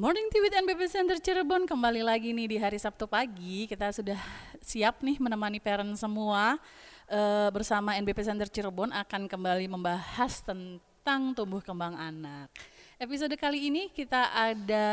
Morning 0.00 0.32
Tea 0.32 0.40
with 0.40 0.56
NBP 0.56 0.88
Center 0.88 1.20
Cirebon 1.20 1.68
kembali 1.68 2.00
lagi 2.00 2.32
nih 2.32 2.48
di 2.48 2.56
hari 2.56 2.80
Sabtu 2.80 3.04
pagi. 3.04 3.68
Kita 3.68 3.92
sudah 3.92 4.16
siap 4.56 5.04
nih 5.04 5.20
menemani 5.20 5.60
parent 5.60 5.92
semua 5.92 6.56
uh, 7.04 7.48
bersama 7.52 7.92
NBP 8.00 8.24
Center 8.24 8.48
Cirebon 8.48 8.96
akan 8.96 9.28
kembali 9.28 9.68
membahas 9.68 10.40
tentang 10.40 11.36
tumbuh 11.36 11.60
kembang 11.60 11.92
anak. 12.00 12.48
Episode 12.96 13.36
kali 13.36 13.68
ini 13.68 13.92
kita 13.92 14.32
ada 14.32 14.88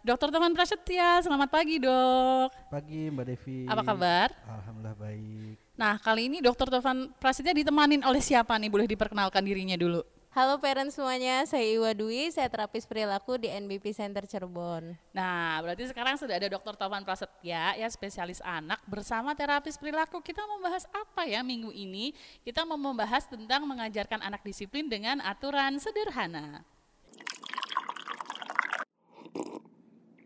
Dokter 0.00 0.32
Teman 0.32 0.56
Prasetya. 0.56 1.20
Selamat 1.20 1.52
pagi, 1.52 1.76
Dok. 1.76 2.72
Pagi, 2.72 3.12
Mbak 3.12 3.24
Devi. 3.28 3.68
Apa 3.68 3.84
kabar? 3.84 4.32
Alhamdulillah 4.48 4.96
baik. 4.96 5.54
Nah, 5.76 6.00
kali 6.00 6.32
ini 6.32 6.40
Dokter 6.40 6.72
Teman 6.72 7.12
Prasetya 7.20 7.52
ditemanin 7.52 8.00
oleh 8.08 8.24
siapa 8.24 8.56
nih? 8.56 8.72
Boleh 8.72 8.88
diperkenalkan 8.88 9.44
dirinya 9.44 9.76
dulu. 9.76 10.00
Halo 10.30 10.62
parents 10.62 10.94
semuanya, 10.94 11.42
saya 11.42 11.66
Iwa 11.66 11.90
Dwi, 11.90 12.30
saya 12.30 12.46
terapis 12.46 12.86
perilaku 12.86 13.34
di 13.34 13.50
NBP 13.50 13.90
Center 13.90 14.22
Cirebon. 14.30 14.94
Nah, 15.10 15.58
berarti 15.58 15.90
sekarang 15.90 16.22
sudah 16.22 16.38
ada 16.38 16.46
Dokter 16.46 16.78
Taufan 16.78 17.02
Prasetya, 17.02 17.74
ya 17.74 17.88
spesialis 17.90 18.38
anak 18.46 18.78
bersama 18.86 19.34
terapis 19.34 19.74
perilaku. 19.74 20.22
Kita 20.22 20.46
membahas 20.46 20.86
apa 20.94 21.26
ya 21.26 21.42
minggu 21.42 21.74
ini? 21.74 22.14
Kita 22.46 22.62
mau 22.62 22.78
membahas 22.78 23.26
tentang 23.26 23.66
mengajarkan 23.66 24.22
anak 24.22 24.46
disiplin 24.46 24.86
dengan 24.86 25.18
aturan 25.18 25.82
sederhana. 25.82 26.62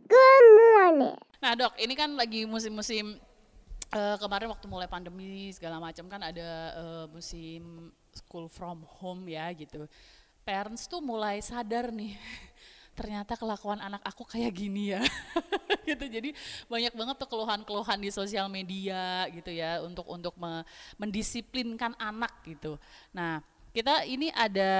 Good 0.04 0.46
morning. 0.52 1.16
Nah, 1.40 1.56
Dok, 1.56 1.80
ini 1.80 1.96
kan 1.96 2.12
lagi 2.12 2.44
musim-musim 2.44 3.16
uh, 3.94 4.16
kemarin 4.18 4.50
waktu 4.50 4.66
mulai 4.66 4.90
pandemi 4.90 5.54
segala 5.54 5.78
macam 5.78 6.10
kan 6.10 6.20
ada 6.20 6.48
uh, 6.74 7.04
musim 7.08 7.94
school 8.10 8.50
from 8.50 8.82
home 9.00 9.30
ya 9.30 9.48
gitu. 9.54 9.86
Parents 10.44 10.84
tuh 10.90 11.00
mulai 11.00 11.40
sadar 11.40 11.88
nih 11.88 12.18
ternyata 12.98 13.34
kelakuan 13.34 13.82
anak 13.82 14.02
aku 14.06 14.22
kayak 14.22 14.54
gini 14.54 14.94
ya 14.94 15.02
gitu 15.88 16.06
jadi 16.06 16.30
banyak 16.70 16.94
banget 16.94 17.16
tuh 17.18 17.26
keluhan-keluhan 17.26 17.98
di 17.98 18.10
sosial 18.14 18.46
media 18.46 19.26
gitu 19.34 19.50
ya 19.50 19.82
untuk 19.82 20.06
untuk 20.06 20.30
me 20.38 20.62
mendisiplinkan 20.94 21.98
anak 21.98 22.30
gitu 22.46 22.78
nah 23.10 23.42
kita 23.74 24.06
ini 24.06 24.30
ada 24.30 24.70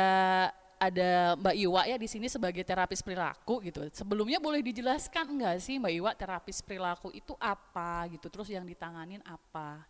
ada 0.90 1.38
Mbak 1.38 1.54
Iwa 1.56 1.82
ya 1.88 1.96
di 1.96 2.08
sini 2.10 2.27
sebagai 2.28 2.60
terapis 2.66 3.00
perilaku 3.00 3.62
gitu. 3.64 3.84
Sebelumnya 3.92 4.42
boleh 4.42 4.60
dijelaskan 4.60 5.38
enggak 5.38 5.56
sih 5.62 5.80
Mbak 5.80 5.92
Iwa 5.94 6.10
terapis 6.12 6.60
perilaku 6.60 7.12
itu 7.12 7.32
apa 7.40 8.08
gitu, 8.12 8.27
terus 8.28 8.48
yang 8.52 8.64
ditanganin 8.64 9.22
apa? 9.24 9.84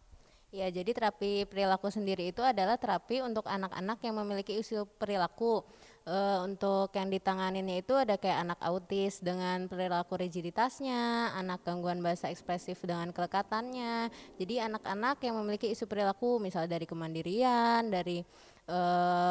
Ya, 0.55 0.71
jadi 0.71 0.95
terapi 0.95 1.51
perilaku 1.51 1.91
sendiri 1.91 2.31
itu 2.31 2.39
adalah 2.39 2.79
terapi 2.79 3.19
untuk 3.27 3.43
anak-anak 3.51 3.99
yang 4.07 4.15
memiliki 4.23 4.55
isu 4.55 4.87
perilaku. 5.03 5.67
E, 6.05 6.17
untuk 6.45 6.93
yang 6.93 7.09
ditanganinnya 7.09 7.81
itu 7.81 7.97
ada 7.97 8.21
kayak 8.21 8.45
anak 8.45 8.61
autis 8.61 9.25
dengan 9.25 9.65
perilaku 9.65 10.21
rigiditasnya, 10.21 11.33
anak 11.33 11.65
gangguan 11.65 12.05
bahasa 12.05 12.29
ekspresif 12.29 12.85
dengan 12.85 13.09
kelekatannya. 13.09 14.13
Jadi 14.37 14.61
anak-anak 14.61 15.17
yang 15.25 15.41
memiliki 15.41 15.73
isu 15.73 15.89
perilaku 15.89 16.37
misalnya 16.37 16.77
dari 16.77 16.85
kemandirian, 16.85 17.89
dari 17.89 18.21
e, 18.69 18.79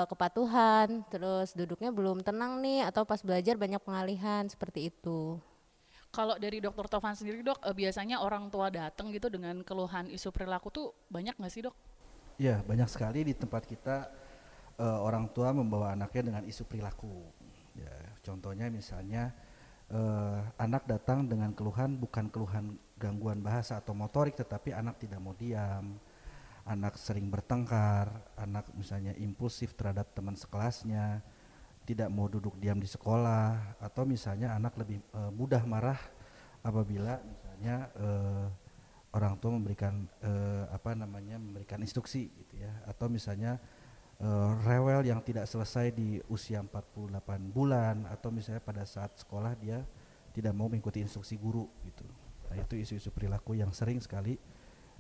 kepatuhan, 0.10 1.06
terus 1.14 1.54
duduknya 1.54 1.94
belum 1.94 2.26
tenang 2.26 2.58
nih 2.58 2.90
atau 2.90 3.06
pas 3.06 3.22
belajar 3.22 3.54
banyak 3.54 3.82
pengalihan 3.86 4.50
seperti 4.50 4.90
itu. 4.90 5.38
Kalau 6.14 6.38
dari 6.38 6.62
dokter 6.62 6.86
Tovan 6.86 7.18
sendiri 7.18 7.42
dok, 7.42 7.58
eh, 7.66 7.74
biasanya 7.74 8.22
orang 8.22 8.50
tua 8.54 8.70
datang 8.70 9.10
gitu 9.10 9.34
dengan 9.34 9.66
keluhan 9.66 10.06
isu 10.14 10.30
perilaku 10.30 10.70
tuh 10.70 10.94
banyak 11.10 11.34
nggak 11.38 11.54
sih 11.54 11.66
dok? 11.66 11.74
Iya 12.38 12.62
banyak 12.66 12.86
sekali 12.86 13.26
di 13.26 13.34
tempat 13.34 13.66
kita 13.66 14.10
uh, 14.80 15.00
orang 15.04 15.30
tua 15.32 15.52
membawa 15.52 15.94
anaknya 15.94 16.34
dengan 16.34 16.44
isu 16.48 16.64
perilaku. 16.66 17.30
Ya, 17.74 17.94
contohnya 18.22 18.70
misalnya 18.70 19.34
uh, 19.90 20.42
anak 20.62 20.86
datang 20.86 21.26
dengan 21.26 21.54
keluhan 21.54 21.98
bukan 21.98 22.30
keluhan 22.30 22.78
gangguan 22.98 23.42
bahasa 23.42 23.82
atau 23.82 23.92
motorik, 23.98 24.38
tetapi 24.38 24.72
anak 24.72 25.02
tidak 25.02 25.20
mau 25.20 25.36
diam, 25.36 25.98
anak 26.64 26.96
sering 26.96 27.28
bertengkar, 27.28 28.10
anak 28.40 28.70
misalnya 28.78 29.12
impulsif 29.20 29.76
terhadap 29.76 30.14
teman 30.16 30.38
sekelasnya, 30.38 31.20
tidak 31.84 32.08
mau 32.08 32.32
duduk 32.32 32.56
diam 32.58 32.80
di 32.80 32.88
sekolah 32.88 33.80
atau 33.84 34.08
misalnya 34.08 34.56
anak 34.56 34.80
lebih 34.80 35.04
uh, 35.12 35.32
mudah 35.34 35.64
marah 35.68 36.00
apabila 36.64 37.20
misalnya 37.20 37.92
uh, 38.00 38.48
orang 39.14 39.36
tua 39.38 39.52
memberikan 39.54 40.08
uh, 40.24 40.66
apa 40.72 40.96
namanya 40.96 41.36
memberikan 41.38 41.84
instruksi 41.84 42.32
gitu 42.34 42.64
ya 42.64 42.72
atau 42.88 43.12
misalnya 43.12 43.60
uh, 44.24 44.56
rewel 44.64 45.04
yang 45.04 45.20
tidak 45.20 45.46
selesai 45.46 45.92
di 45.92 46.24
usia 46.32 46.64
48 46.64 47.20
bulan 47.52 48.08
atau 48.08 48.32
misalnya 48.32 48.64
pada 48.64 48.88
saat 48.88 49.12
sekolah 49.20 49.54
dia 49.60 49.84
tidak 50.34 50.56
mau 50.56 50.72
mengikuti 50.72 51.04
instruksi 51.04 51.36
guru 51.38 51.68
gitu. 51.86 52.08
Nah, 52.50 52.58
itu 52.58 52.74
isu-isu 52.80 53.12
perilaku 53.12 53.54
yang 53.60 53.70
sering 53.76 54.00
sekali 54.00 54.40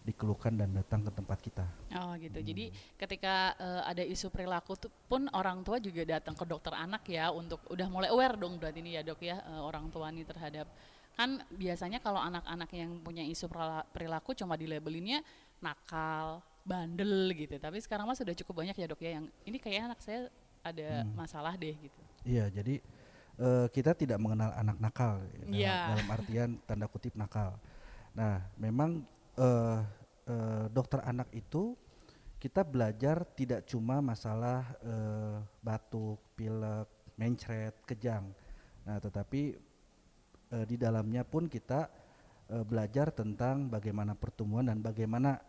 dikeluhkan 0.03 0.51
dan 0.59 0.75
datang 0.75 0.99
ke 1.07 1.11
tempat 1.15 1.39
kita. 1.39 1.65
Oh 1.95 2.11
gitu. 2.19 2.35
Hmm. 2.43 2.47
Jadi 2.51 2.65
ketika 2.99 3.55
uh, 3.55 3.87
ada 3.87 4.03
isu 4.03 4.27
perilaku 4.27 4.75
tuh 4.75 4.91
pun 5.07 5.31
orang 5.31 5.63
tua 5.63 5.79
juga 5.79 6.03
datang 6.03 6.35
ke 6.35 6.43
dokter 6.43 6.75
anak 6.75 7.07
ya 7.07 7.31
untuk 7.31 7.63
udah 7.71 7.87
mulai 7.87 8.11
aware 8.11 8.35
dong 8.35 8.59
berarti 8.59 8.83
ini 8.83 8.99
ya 8.99 9.01
dok 9.01 9.23
ya 9.23 9.39
uh, 9.39 9.63
orang 9.63 9.87
tua 9.87 10.11
ini 10.11 10.27
terhadap 10.27 10.67
kan 11.13 11.45
biasanya 11.53 12.01
kalau 12.01 12.17
anak-anak 12.17 12.69
yang 12.73 12.99
punya 12.99 13.21
isu 13.21 13.45
perilaku 13.93 14.33
cuma 14.33 14.57
di 14.57 14.65
labelinnya 14.65 15.21
nakal, 15.61 16.41
bandel 16.63 17.31
gitu. 17.35 17.55
Tapi 17.59 17.77
sekarang 17.83 18.07
mah 18.07 18.17
sudah 18.17 18.33
cukup 18.33 18.63
banyak 18.63 18.75
ya 18.75 18.87
dok 18.87 19.01
ya 19.03 19.19
yang 19.19 19.25
ini 19.43 19.57
kayak 19.59 19.91
anak 19.91 19.99
saya 19.99 20.31
ada 20.63 21.03
hmm. 21.03 21.13
masalah 21.13 21.53
deh 21.59 21.75
gitu. 21.75 21.99
Iya 22.23 22.47
jadi 22.47 22.79
uh, 23.37 23.67
kita 23.67 23.91
tidak 23.93 24.17
mengenal 24.23 24.55
anak 24.55 24.79
nakal 24.79 25.19
ya, 25.19 25.35
dalam, 25.43 25.53
yeah. 25.53 25.83
dalam 25.91 26.07
artian 26.15 26.49
tanda 26.63 26.87
kutip 26.87 27.13
nakal. 27.19 27.59
Nah 28.15 28.47
memang 28.55 29.03
uh, 29.35 29.83
uh, 30.27 30.65
dokter 30.71 31.03
anak 31.03 31.27
itu 31.35 31.75
kita 32.39 32.59
belajar 32.67 33.23
tidak 33.39 33.63
cuma 33.63 34.03
masalah 34.03 34.67
uh, 34.83 35.39
batuk, 35.63 36.19
pilek, 36.35 36.91
mencret, 37.15 37.71
kejang. 37.87 38.35
Nah, 38.83 38.99
tetapi 38.99 39.55
uh, 40.51 40.65
di 40.67 40.75
dalamnya 40.75 41.23
pun 41.23 41.47
kita 41.47 41.87
uh, 42.51 42.67
belajar 42.67 43.15
tentang 43.15 43.71
bagaimana 43.71 44.11
pertumbuhan 44.11 44.67
dan 44.67 44.83
bagaimana 44.83 45.39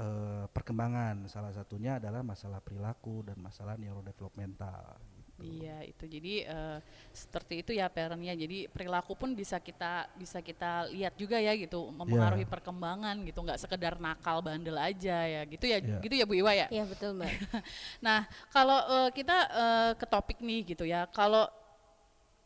uh, 0.00 0.44
perkembangan. 0.50 1.28
Salah 1.28 1.52
satunya 1.52 2.00
adalah 2.00 2.24
masalah 2.24 2.64
perilaku 2.64 3.20
dan 3.28 3.36
masalah 3.36 3.76
neurodevelopmental. 3.76 4.96
Iya 5.40 5.88
itu 5.88 6.04
jadi 6.04 6.34
uh, 6.52 6.78
seperti 7.16 7.64
itu 7.64 7.72
ya 7.72 7.88
parentnya 7.88 8.36
jadi 8.36 8.68
perilaku 8.68 9.16
pun 9.16 9.32
bisa 9.32 9.56
kita 9.56 10.04
bisa 10.20 10.44
kita 10.44 10.92
lihat 10.92 11.16
juga 11.16 11.40
ya 11.40 11.56
gitu 11.56 11.88
mempengaruhi 11.96 12.44
yeah. 12.44 12.52
perkembangan 12.52 13.16
gitu 13.24 13.40
nggak 13.40 13.60
sekedar 13.60 13.96
nakal 13.96 14.44
bandel 14.44 14.76
aja 14.76 15.24
ya 15.24 15.42
gitu 15.48 15.64
ya 15.64 15.80
yeah. 15.80 16.00
gitu 16.04 16.14
ya 16.14 16.24
Bu 16.28 16.36
Iwa 16.36 16.52
ya. 16.52 16.66
Iya 16.68 16.84
betul 16.84 17.16
mbak. 17.16 17.32
nah 18.04 18.28
kalau 18.52 18.78
uh, 18.84 19.08
kita 19.16 19.36
uh, 19.48 19.92
ke 19.96 20.04
topik 20.04 20.38
nih 20.44 20.76
gitu 20.76 20.84
ya 20.84 21.08
kalau 21.08 21.48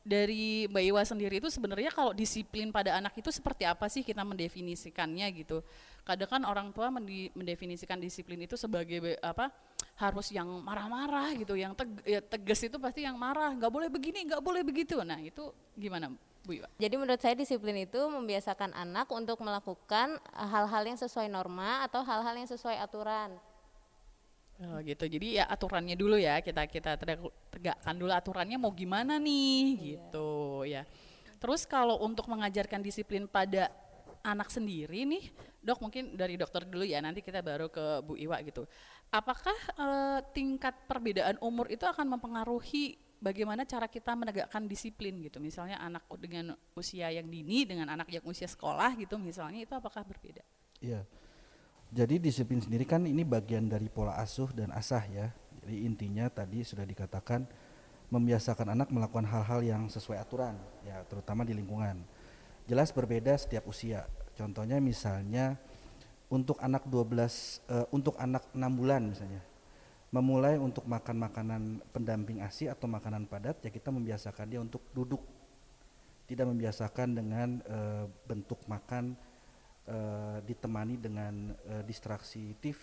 dari 0.04 0.68
Mbak 0.68 0.84
Iwa 0.84 1.02
sendiri 1.02 1.40
itu 1.40 1.48
sebenarnya 1.48 1.88
kalau 1.88 2.12
disiplin 2.12 2.68
pada 2.68 3.00
anak 3.00 3.16
itu 3.16 3.32
seperti 3.32 3.64
apa 3.64 3.88
sih 3.88 4.04
kita 4.04 4.20
mendefinisikannya 4.20 5.26
gitu? 5.40 5.64
Kadang 6.04 6.28
kan 6.28 6.42
orang 6.44 6.68
tua 6.76 6.92
mendefinisikan 6.92 7.96
disiplin 7.96 8.44
itu 8.44 8.60
sebagai 8.60 9.16
apa? 9.24 9.48
harus 9.94 10.34
yang 10.34 10.50
marah-marah 10.58 11.30
gitu, 11.38 11.54
yang 11.54 11.70
teg 11.70 11.86
ya, 12.02 12.18
tegas 12.18 12.66
itu 12.66 12.82
pasti 12.82 13.06
yang 13.06 13.14
marah, 13.14 13.54
nggak 13.54 13.70
boleh 13.70 13.86
begini, 13.86 14.26
nggak 14.26 14.42
boleh 14.42 14.66
begitu. 14.66 14.98
Nah 15.06 15.22
itu 15.22 15.54
gimana 15.78 16.10
Bu 16.42 16.58
Iwa? 16.58 16.68
Jadi 16.82 16.94
menurut 16.98 17.20
saya 17.22 17.38
disiplin 17.38 17.78
itu 17.78 18.00
membiasakan 18.10 18.74
anak 18.74 19.06
untuk 19.14 19.38
melakukan 19.38 20.18
hal-hal 20.34 20.82
yang 20.82 20.98
sesuai 20.98 21.30
norma 21.30 21.86
atau 21.86 22.02
hal-hal 22.02 22.34
yang 22.34 22.50
sesuai 22.50 22.74
aturan. 22.82 23.38
Oh 24.62 24.78
gitu. 24.86 25.10
Jadi 25.10 25.42
ya 25.42 25.50
aturannya 25.50 25.98
dulu 25.98 26.14
ya 26.14 26.38
kita 26.38 26.70
kita 26.70 26.94
tegakkan 27.50 27.94
dulu 27.98 28.14
aturannya 28.14 28.54
mau 28.54 28.70
gimana 28.70 29.18
nih 29.18 29.62
iya. 29.74 29.82
gitu 29.98 30.30
ya. 30.62 30.82
Terus 31.42 31.66
kalau 31.66 31.98
untuk 32.00 32.30
mengajarkan 32.30 32.80
disiplin 32.80 33.26
pada 33.26 33.68
anak 34.24 34.48
sendiri 34.48 35.04
nih, 35.04 35.28
dok 35.60 35.84
mungkin 35.84 36.16
dari 36.16 36.40
dokter 36.40 36.64
dulu 36.64 36.86
ya 36.86 37.02
nanti 37.02 37.20
kita 37.20 37.44
baru 37.44 37.68
ke 37.68 38.00
Bu 38.06 38.16
Iwa 38.16 38.40
gitu. 38.46 38.64
Apakah 39.12 39.54
uh, 39.76 40.20
tingkat 40.32 40.72
perbedaan 40.88 41.36
umur 41.44 41.68
itu 41.68 41.84
akan 41.84 42.16
mempengaruhi 42.16 42.96
bagaimana 43.20 43.68
cara 43.68 43.90
kita 43.90 44.16
menegakkan 44.16 44.64
disiplin 44.64 45.18
gitu? 45.20 45.42
Misalnya 45.42 45.82
anak 45.82 46.08
dengan 46.16 46.56
usia 46.72 47.12
yang 47.12 47.28
dini 47.28 47.68
dengan 47.68 47.92
anak 47.92 48.08
yang 48.08 48.24
usia 48.24 48.48
sekolah 48.48 48.96
gitu 48.96 49.20
misalnya 49.20 49.60
itu 49.66 49.74
apakah 49.76 50.06
berbeda? 50.06 50.40
Iya. 50.80 51.04
Jadi 51.94 52.18
disiplin 52.18 52.58
sendiri 52.58 52.82
kan 52.82 53.06
ini 53.06 53.22
bagian 53.22 53.70
dari 53.70 53.86
pola 53.86 54.18
asuh 54.18 54.50
dan 54.50 54.74
asah 54.74 55.06
ya. 55.06 55.30
Jadi 55.62 55.86
intinya 55.86 56.26
tadi 56.26 56.66
sudah 56.66 56.82
dikatakan 56.82 57.46
membiasakan 58.10 58.74
anak 58.74 58.90
melakukan 58.90 59.22
hal-hal 59.30 59.62
yang 59.62 59.86
sesuai 59.86 60.18
aturan 60.18 60.58
ya 60.82 61.06
terutama 61.06 61.46
di 61.46 61.54
lingkungan. 61.54 62.02
Jelas 62.66 62.90
berbeda 62.90 63.38
setiap 63.38 63.70
usia. 63.70 64.10
Contohnya 64.34 64.82
misalnya 64.82 65.54
untuk 66.26 66.58
anak 66.58 66.82
12 66.90 66.90
uh, 66.90 67.22
eh, 67.22 67.86
untuk 67.94 68.18
anak 68.18 68.42
6 68.50 68.58
bulan 68.74 69.14
misalnya 69.14 69.42
memulai 70.10 70.58
untuk 70.58 70.86
makan 70.90 71.16
makanan 71.18 71.62
pendamping 71.94 72.42
ASI 72.42 72.70
atau 72.70 72.90
makanan 72.90 73.30
padat 73.30 73.62
ya 73.62 73.70
kita 73.70 73.94
membiasakan 73.94 74.46
dia 74.50 74.58
untuk 74.58 74.82
duduk 74.90 75.22
tidak 76.26 76.50
membiasakan 76.50 77.18
dengan 77.18 77.62
uh, 77.70 78.06
bentuk 78.26 78.58
makan 78.66 79.14
uh, 79.88 80.38
ditemani 80.44 80.96
dengan 81.00 81.52
uh, 81.68 81.82
distraksi 81.84 82.56
TV 82.60 82.82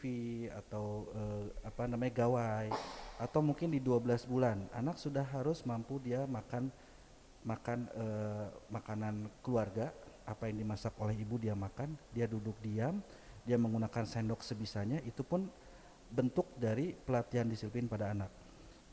atau 0.50 1.10
uh, 1.14 1.46
apa 1.66 1.90
namanya 1.90 2.26
gawai. 2.26 2.70
Atau 3.22 3.46
mungkin 3.46 3.70
di 3.74 3.80
12 3.82 4.26
bulan 4.26 4.66
anak 4.74 4.98
sudah 4.98 5.26
harus 5.34 5.62
mampu 5.66 6.02
dia 6.02 6.26
makan 6.26 6.70
makan 7.42 7.90
uh, 7.98 8.48
makanan 8.70 9.30
keluarga. 9.42 9.94
Apa 10.22 10.48
yang 10.48 10.62
dimasak 10.64 10.94
oleh 11.02 11.18
ibu 11.18 11.42
dia 11.42 11.58
makan 11.58 11.98
dia 12.14 12.30
duduk 12.30 12.56
diam 12.62 13.02
dia 13.42 13.58
menggunakan 13.58 14.06
sendok 14.06 14.46
sebisanya 14.46 15.02
itu 15.02 15.26
pun 15.26 15.50
bentuk 16.14 16.46
dari 16.62 16.94
pelatihan 16.94 17.50
disiplin 17.50 17.90
pada 17.90 18.14
anak. 18.14 18.30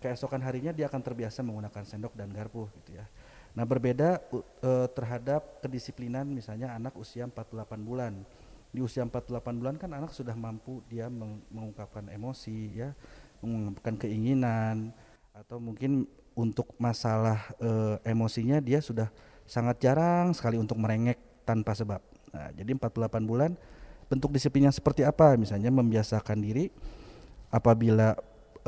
Keesokan 0.00 0.40
harinya 0.40 0.72
dia 0.72 0.88
akan 0.88 1.04
terbiasa 1.04 1.44
menggunakan 1.44 1.84
sendok 1.84 2.16
dan 2.16 2.32
garpu 2.32 2.64
gitu 2.81 2.96
ya 2.96 3.06
Nah, 3.56 3.64
berbeda 3.64 4.20
uh, 4.32 4.86
terhadap 4.92 5.60
kedisiplinan 5.64 6.28
misalnya 6.28 6.74
anak 6.74 6.94
usia 6.96 7.24
48 7.26 7.80
bulan. 7.82 8.24
Di 8.68 8.84
usia 8.84 9.04
48 9.04 9.60
bulan 9.60 9.74
kan 9.80 9.90
anak 9.96 10.12
sudah 10.12 10.36
mampu 10.36 10.84
dia 10.92 11.08
meng 11.08 11.40
mengungkapkan 11.48 12.12
emosi 12.12 12.76
ya, 12.76 12.92
mengungkapkan 13.40 13.96
keinginan 13.96 14.92
atau 15.32 15.56
mungkin 15.56 16.04
untuk 16.36 16.76
masalah 16.78 17.50
uh, 17.58 17.96
emosinya 18.06 18.60
dia 18.60 18.78
sudah 18.78 19.10
sangat 19.48 19.80
jarang 19.82 20.36
sekali 20.36 20.60
untuk 20.60 20.76
merengek 20.76 21.18
tanpa 21.42 21.72
sebab. 21.72 22.04
Nah, 22.30 22.52
jadi 22.52 22.76
48 22.76 23.24
bulan 23.24 23.56
bentuk 24.06 24.30
disiplinnya 24.30 24.70
seperti 24.70 25.02
apa? 25.02 25.34
Misalnya 25.40 25.72
membiasakan 25.72 26.38
diri 26.38 26.68
apabila 27.48 28.12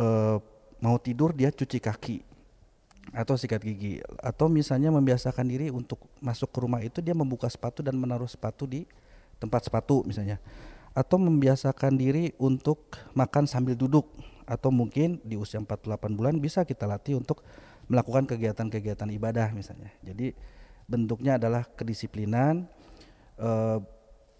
uh, 0.01 0.41
mau 0.81 0.97
tidur 0.97 1.37
dia 1.37 1.53
cuci 1.53 1.79
kaki 1.79 2.30
atau 3.11 3.35
sikat 3.35 3.63
gigi 3.67 3.99
atau 4.23 4.47
misalnya 4.47 4.95
membiasakan 4.95 5.47
diri 5.51 5.67
untuk 5.75 5.99
masuk 6.23 6.55
ke 6.55 6.59
rumah 6.63 6.79
itu 6.79 7.03
dia 7.03 7.15
membuka 7.15 7.51
sepatu 7.51 7.83
dan 7.83 7.99
menaruh 7.99 8.31
sepatu 8.31 8.71
di 8.71 8.87
tempat 9.43 9.67
sepatu 9.67 10.07
misalnya 10.07 10.39
atau 10.95 11.19
membiasakan 11.19 11.95
diri 11.99 12.35
untuk 12.39 12.99
makan 13.15 13.47
sambil 13.47 13.75
duduk 13.75 14.07
atau 14.47 14.75
mungkin 14.75 15.23
di 15.23 15.39
usia 15.39 15.63
48 15.63 16.19
bulan 16.19 16.35
bisa 16.43 16.67
kita 16.67 16.87
latih 16.87 17.19
untuk 17.19 17.47
melakukan 17.87 18.27
kegiatan-kegiatan 18.27 19.07
ibadah 19.15 19.55
misalnya. 19.55 19.95
Jadi 20.03 20.35
bentuknya 20.91 21.39
adalah 21.39 21.67
kedisiplinan 21.67 22.67
eh, 23.39 23.79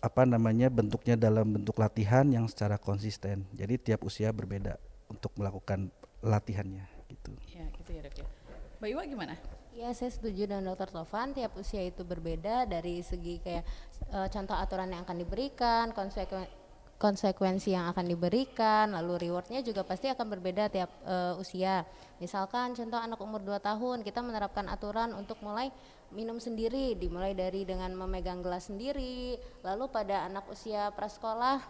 apa 0.01 0.23
namanya 0.27 0.67
bentuknya 0.67 1.15
dalam 1.15 1.47
bentuk 1.55 1.79
latihan 1.79 2.27
yang 2.27 2.51
secara 2.51 2.79
konsisten. 2.79 3.47
Jadi 3.55 3.79
tiap 3.79 4.03
usia 4.03 4.35
berbeda 4.35 4.83
untuk 5.07 5.31
melakukan 5.39 5.95
latihannya 6.23 6.87
gitu. 7.07 7.31
Ya, 7.55 7.67
gitu 7.75 7.91
ya, 7.95 8.03
Dok 8.07 8.17
ya. 8.19 8.40
Mbak 8.81 8.97
Iwa 8.97 9.05
gimana? 9.05 9.35
Ya 9.77 9.93
saya 9.93 10.09
setuju 10.09 10.49
dengan 10.49 10.73
Dokter 10.73 10.89
Tovan 10.89 11.37
tiap 11.37 11.53
usia 11.61 11.85
itu 11.85 12.01
berbeda 12.01 12.65
dari 12.65 13.05
segi 13.05 13.37
kayak 13.45 13.65
e, 14.09 14.19
contoh 14.33 14.57
aturan 14.57 14.89
yang 14.89 15.05
akan 15.05 15.21
diberikan, 15.21 15.93
konsekuen, 15.93 16.49
konsekuensi 16.97 17.77
yang 17.77 17.93
akan 17.93 18.09
diberikan, 18.09 18.97
lalu 18.97 19.29
rewardnya 19.29 19.61
juga 19.61 19.85
pasti 19.85 20.09
akan 20.09 20.27
berbeda 20.33 20.73
tiap 20.73 20.89
e, 21.05 21.37
usia. 21.37 21.85
Misalkan 22.25 22.73
contoh 22.73 22.97
anak 22.97 23.21
umur 23.21 23.45
2 23.45 23.61
tahun 23.61 24.01
kita 24.01 24.25
menerapkan 24.25 24.65
aturan 24.65 25.13
untuk 25.13 25.37
mulai 25.45 25.69
minum 26.09 26.41
sendiri, 26.41 26.97
dimulai 26.97 27.37
dari 27.37 27.69
dengan 27.69 27.93
memegang 27.93 28.41
gelas 28.41 28.73
sendiri. 28.73 29.37
Lalu 29.61 29.93
pada 29.93 30.25
anak 30.25 30.49
usia 30.49 30.89
prasekolah 30.97 31.61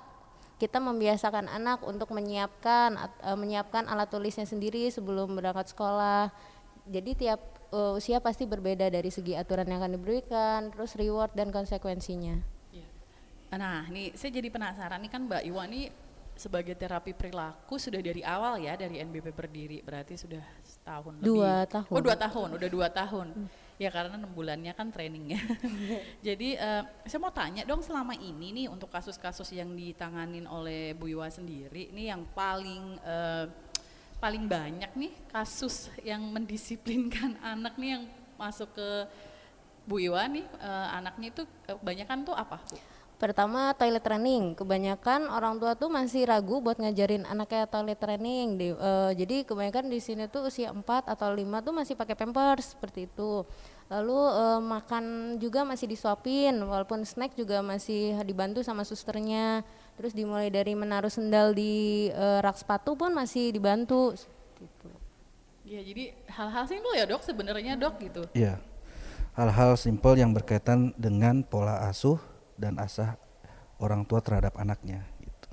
kita 0.63 0.79
membiasakan 0.79 1.51
anak 1.51 1.83
untuk 1.83 2.15
menyiapkan 2.15 2.95
e, 3.19 3.31
menyiapkan 3.35 3.91
alat 3.91 4.07
tulisnya 4.07 4.47
sendiri 4.47 4.87
sebelum 4.95 5.35
berangkat 5.35 5.75
sekolah 5.75 6.31
jadi 6.91 7.11
tiap 7.15 7.41
uh, 7.71 7.95
usia 7.95 8.19
pasti 8.19 8.45
berbeda 8.45 8.91
dari 8.91 9.09
segi 9.09 9.39
aturan 9.39 9.71
yang 9.71 9.79
akan 9.79 9.95
diberikan, 9.95 10.75
terus 10.75 10.99
reward 10.99 11.31
dan 11.39 11.55
konsekuensinya. 11.55 12.43
Iya. 12.75 12.89
Nah, 13.55 13.87
nih 13.87 14.19
saya 14.19 14.35
jadi 14.35 14.51
penasaran 14.51 14.99
nih 14.99 15.11
kan 15.11 15.23
Mbak 15.31 15.43
Iwa 15.47 15.65
nih 15.71 15.87
sebagai 16.41 16.73
terapi 16.73 17.13
perilaku 17.13 17.77
sudah 17.77 18.01
dari 18.01 18.25
awal 18.25 18.57
ya 18.65 18.73
dari 18.73 18.97
NBP 18.97 19.29
berdiri 19.37 19.85
berarti 19.85 20.17
sudah 20.17 20.41
setahun 20.65 21.21
dua 21.21 21.69
lebih. 21.69 21.73
tahun 21.77 21.93
oh 21.93 22.01
dua 22.01 22.17
tahun 22.17 22.49
udah 22.57 22.69
dua 22.73 22.89
tahun 22.89 23.27
hmm. 23.37 23.49
ya 23.77 23.91
karena 23.93 24.17
enam 24.17 24.33
bulannya 24.33 24.73
kan 24.73 24.89
trainingnya 24.89 25.37
jadi 26.27 26.49
uh, 26.57 26.83
saya 27.05 27.21
mau 27.21 27.29
tanya 27.29 27.69
dong 27.69 27.85
selama 27.85 28.17
ini 28.17 28.57
nih 28.57 28.67
untuk 28.73 28.89
kasus-kasus 28.89 29.53
yang 29.53 29.69
ditanganin 29.77 30.49
oleh 30.49 30.97
Bu 30.97 31.13
Iwa 31.13 31.29
sendiri 31.29 31.93
ini 31.93 32.09
yang 32.09 32.25
paling 32.33 32.97
uh, 33.05 33.45
paling 34.21 34.45
banyak 34.45 34.93
nih 34.95 35.13
kasus 35.33 35.89
yang 36.05 36.21
mendisiplinkan 36.29 37.41
anak 37.57 37.75
nih 37.81 37.99
yang 37.99 38.05
masuk 38.37 38.69
ke 38.77 38.89
Bu 39.89 39.97
Iwa 39.99 40.29
nih 40.29 40.45
uh, 40.61 40.89
anaknya 41.01 41.33
itu 41.33 41.43
kebanyakan 41.65 42.29
tuh 42.29 42.37
apa? 42.37 42.61
Pertama 43.21 43.77
toilet 43.77 44.01
training, 44.01 44.57
kebanyakan 44.57 45.29
orang 45.29 45.61
tua 45.61 45.77
tuh 45.77 45.93
masih 45.93 46.25
ragu 46.25 46.57
buat 46.65 46.81
ngajarin 46.81 47.29
anaknya 47.29 47.69
toilet 47.69 48.01
training. 48.01 48.57
Di, 48.57 48.73
uh, 48.73 49.13
jadi 49.13 49.45
kebanyakan 49.45 49.93
di 49.93 50.01
sini 50.01 50.25
tuh 50.25 50.49
usia 50.49 50.73
4 50.73 50.81
atau 51.05 51.29
5 51.29 51.37
tuh 51.61 51.75
masih 51.77 52.01
pakai 52.01 52.17
pampers 52.17 52.73
seperti 52.73 53.05
itu. 53.05 53.45
Lalu 53.93 54.17
uh, 54.17 54.61
makan 54.65 55.37
juga 55.37 55.69
masih 55.69 55.85
disuapin, 55.85 56.57
walaupun 56.65 57.05
snack 57.05 57.37
juga 57.37 57.61
masih 57.61 58.17
dibantu 58.25 58.65
sama 58.65 58.89
susternya 58.89 59.69
terus 60.01 60.17
dimulai 60.17 60.49
dari 60.49 60.73
menaruh 60.73 61.13
sendal 61.13 61.53
di 61.53 62.09
uh, 62.17 62.41
rak 62.41 62.57
sepatu 62.57 62.97
pun 62.97 63.13
masih 63.13 63.53
dibantu 63.53 64.17
gitu. 64.57 64.89
Ya 65.69 65.85
jadi 65.85 66.17
hal-hal 66.33 66.65
simpel 66.65 66.93
ya 66.97 67.05
dok 67.05 67.21
sebenarnya 67.21 67.77
dok 67.77 68.01
gitu. 68.01 68.25
Iya 68.33 68.57
hal-hal 69.37 69.77
simpel 69.77 70.17
yang 70.17 70.33
berkaitan 70.33 70.97
dengan 70.97 71.45
pola 71.45 71.85
asuh 71.85 72.17
dan 72.57 72.81
asah 72.81 73.21
orang 73.77 74.09
tua 74.09 74.25
terhadap 74.25 74.57
anaknya 74.57 75.05
gitu. 75.21 75.49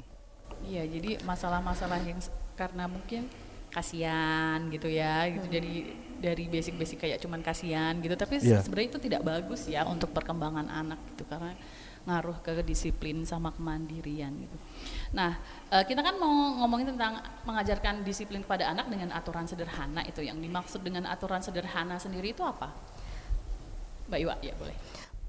Iya 0.64 0.88
jadi 0.96 1.20
masalah-masalah 1.28 2.00
yang 2.08 2.24
karena 2.56 2.88
mungkin 2.88 3.28
kasihan 3.68 4.64
gitu 4.72 4.88
ya 4.88 5.28
gitu 5.28 5.44
hmm. 5.44 5.56
jadi 5.60 5.74
dari 6.18 6.44
basic-basic 6.50 6.98
kayak 6.98 7.20
cuman 7.22 7.44
kasihan 7.46 7.94
gitu 8.00 8.16
tapi 8.18 8.42
yeah. 8.42 8.64
sebenarnya 8.64 8.90
itu 8.96 9.00
tidak 9.12 9.22
bagus 9.22 9.70
ya 9.70 9.86
untuk 9.86 10.10
perkembangan 10.16 10.66
anak 10.66 10.98
gitu 11.14 11.28
karena 11.30 11.54
ngaruh 12.08 12.40
ke 12.40 12.64
disiplin 12.64 13.28
sama 13.28 13.52
kemandirian 13.52 14.32
gitu. 14.32 14.58
Nah, 15.12 15.36
uh, 15.68 15.84
kita 15.84 16.00
kan 16.00 16.16
mau 16.16 16.32
ngomongin 16.64 16.96
tentang 16.96 17.20
mengajarkan 17.44 18.08
disiplin 18.08 18.40
kepada 18.48 18.72
anak 18.72 18.88
dengan 18.88 19.12
aturan 19.12 19.44
sederhana 19.44 20.08
itu 20.08 20.24
yang 20.24 20.40
dimaksud 20.40 20.80
dengan 20.80 21.04
aturan 21.12 21.44
sederhana 21.44 22.00
sendiri 22.00 22.32
itu 22.32 22.48
apa? 22.48 22.72
Mbak 24.08 24.20
Iwa, 24.24 24.36
ya 24.40 24.56
boleh. 24.56 24.78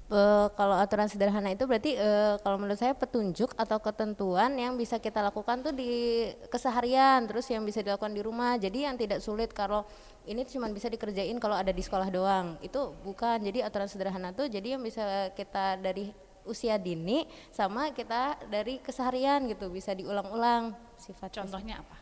Uh, 0.09 0.49
kalau 0.57 0.73
aturan 0.73 1.05
sederhana 1.05 1.53
itu 1.53 1.69
berarti 1.69 1.93
uh, 1.93 2.41
kalau 2.41 2.57
menurut 2.57 2.81
saya 2.81 2.97
petunjuk 2.97 3.53
atau 3.53 3.77
ketentuan 3.77 4.49
yang 4.57 4.73
bisa 4.73 4.97
kita 4.97 5.21
lakukan 5.21 5.61
tuh 5.61 5.69
di 5.69 6.25
keseharian 6.49 7.29
terus 7.29 7.45
yang 7.45 7.61
bisa 7.61 7.85
dilakukan 7.85 8.17
di 8.17 8.25
rumah 8.25 8.57
jadi 8.57 8.89
yang 8.89 8.97
tidak 8.97 9.21
sulit 9.21 9.53
kalau 9.53 9.85
ini 10.25 10.49
cuma 10.49 10.65
bisa 10.73 10.89
dikerjain 10.89 11.37
kalau 11.37 11.53
ada 11.53 11.69
di 11.69 11.85
sekolah 11.85 12.09
doang 12.09 12.57
itu 12.65 12.89
bukan 13.05 13.37
jadi 13.37 13.69
aturan 13.69 13.85
sederhana 13.85 14.33
tuh 14.33 14.49
jadi 14.49 14.73
yang 14.73 14.81
bisa 14.81 15.29
kita 15.37 15.77
dari 15.77 16.09
usia 16.49 16.81
dini 16.81 17.29
sama 17.53 17.93
kita 17.93 18.41
dari 18.49 18.81
keseharian 18.81 19.45
gitu 19.45 19.69
bisa 19.69 19.93
diulang-ulang 19.93 20.73
sifat 20.97 21.37
contohnya 21.37 21.85
apa? 21.85 21.95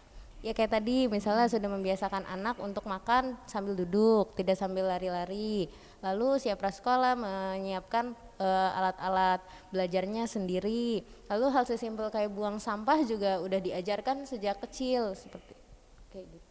Ya 0.45 0.53
kayak 0.53 0.79
tadi 0.79 1.09
misalnya 1.09 1.49
sudah 1.49 1.67
membiasakan 1.67 2.23
anak 2.29 2.61
untuk 2.61 2.85
makan 2.85 3.35
sambil 3.49 3.75
duduk 3.75 4.31
tidak 4.39 4.55
sambil 4.55 4.87
lari-lari. 4.87 5.67
Lalu 5.99 6.37
siap 6.37 6.61
prasekolah 6.61 7.17
menyiapkan 7.17 8.13
uh, 8.37 8.69
alat-alat 8.77 9.41
belajarnya 9.73 10.29
sendiri. 10.29 11.01
Lalu 11.27 11.45
hal 11.51 11.65
sesimpel 11.65 12.13
kayak 12.13 12.31
buang 12.31 12.61
sampah 12.61 13.01
juga 13.01 13.41
udah 13.41 13.59
diajarkan 13.59 14.29
sejak 14.29 14.61
kecil 14.61 15.17
seperti 15.17 15.57
kayak 16.13 16.27
gitu 16.31 16.47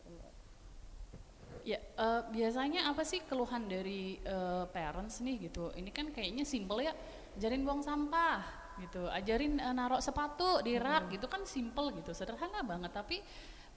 Ya, 1.66 1.82
uh, 1.98 2.22
biasanya 2.30 2.86
apa 2.86 3.02
sih 3.02 3.18
keluhan 3.26 3.66
dari 3.66 4.22
uh, 4.22 4.70
parents 4.70 5.18
nih 5.18 5.50
gitu? 5.50 5.74
Ini 5.74 5.90
kan 5.90 6.14
kayaknya 6.14 6.46
simple 6.46 6.78
ya, 6.78 6.94
ajarin 7.36 7.62
buang 7.62 7.84
sampah 7.84 8.40
gitu, 8.80 9.08
ajarin 9.08 9.56
uh, 9.60 9.72
naruh 9.72 10.00
sepatu 10.00 10.60
di 10.60 10.76
rak 10.76 11.08
hmm. 11.08 11.12
gitu 11.16 11.26
kan 11.28 11.44
simple 11.48 11.92
gitu, 11.96 12.12
sederhana 12.12 12.60
banget. 12.60 12.92
Tapi 12.92 13.20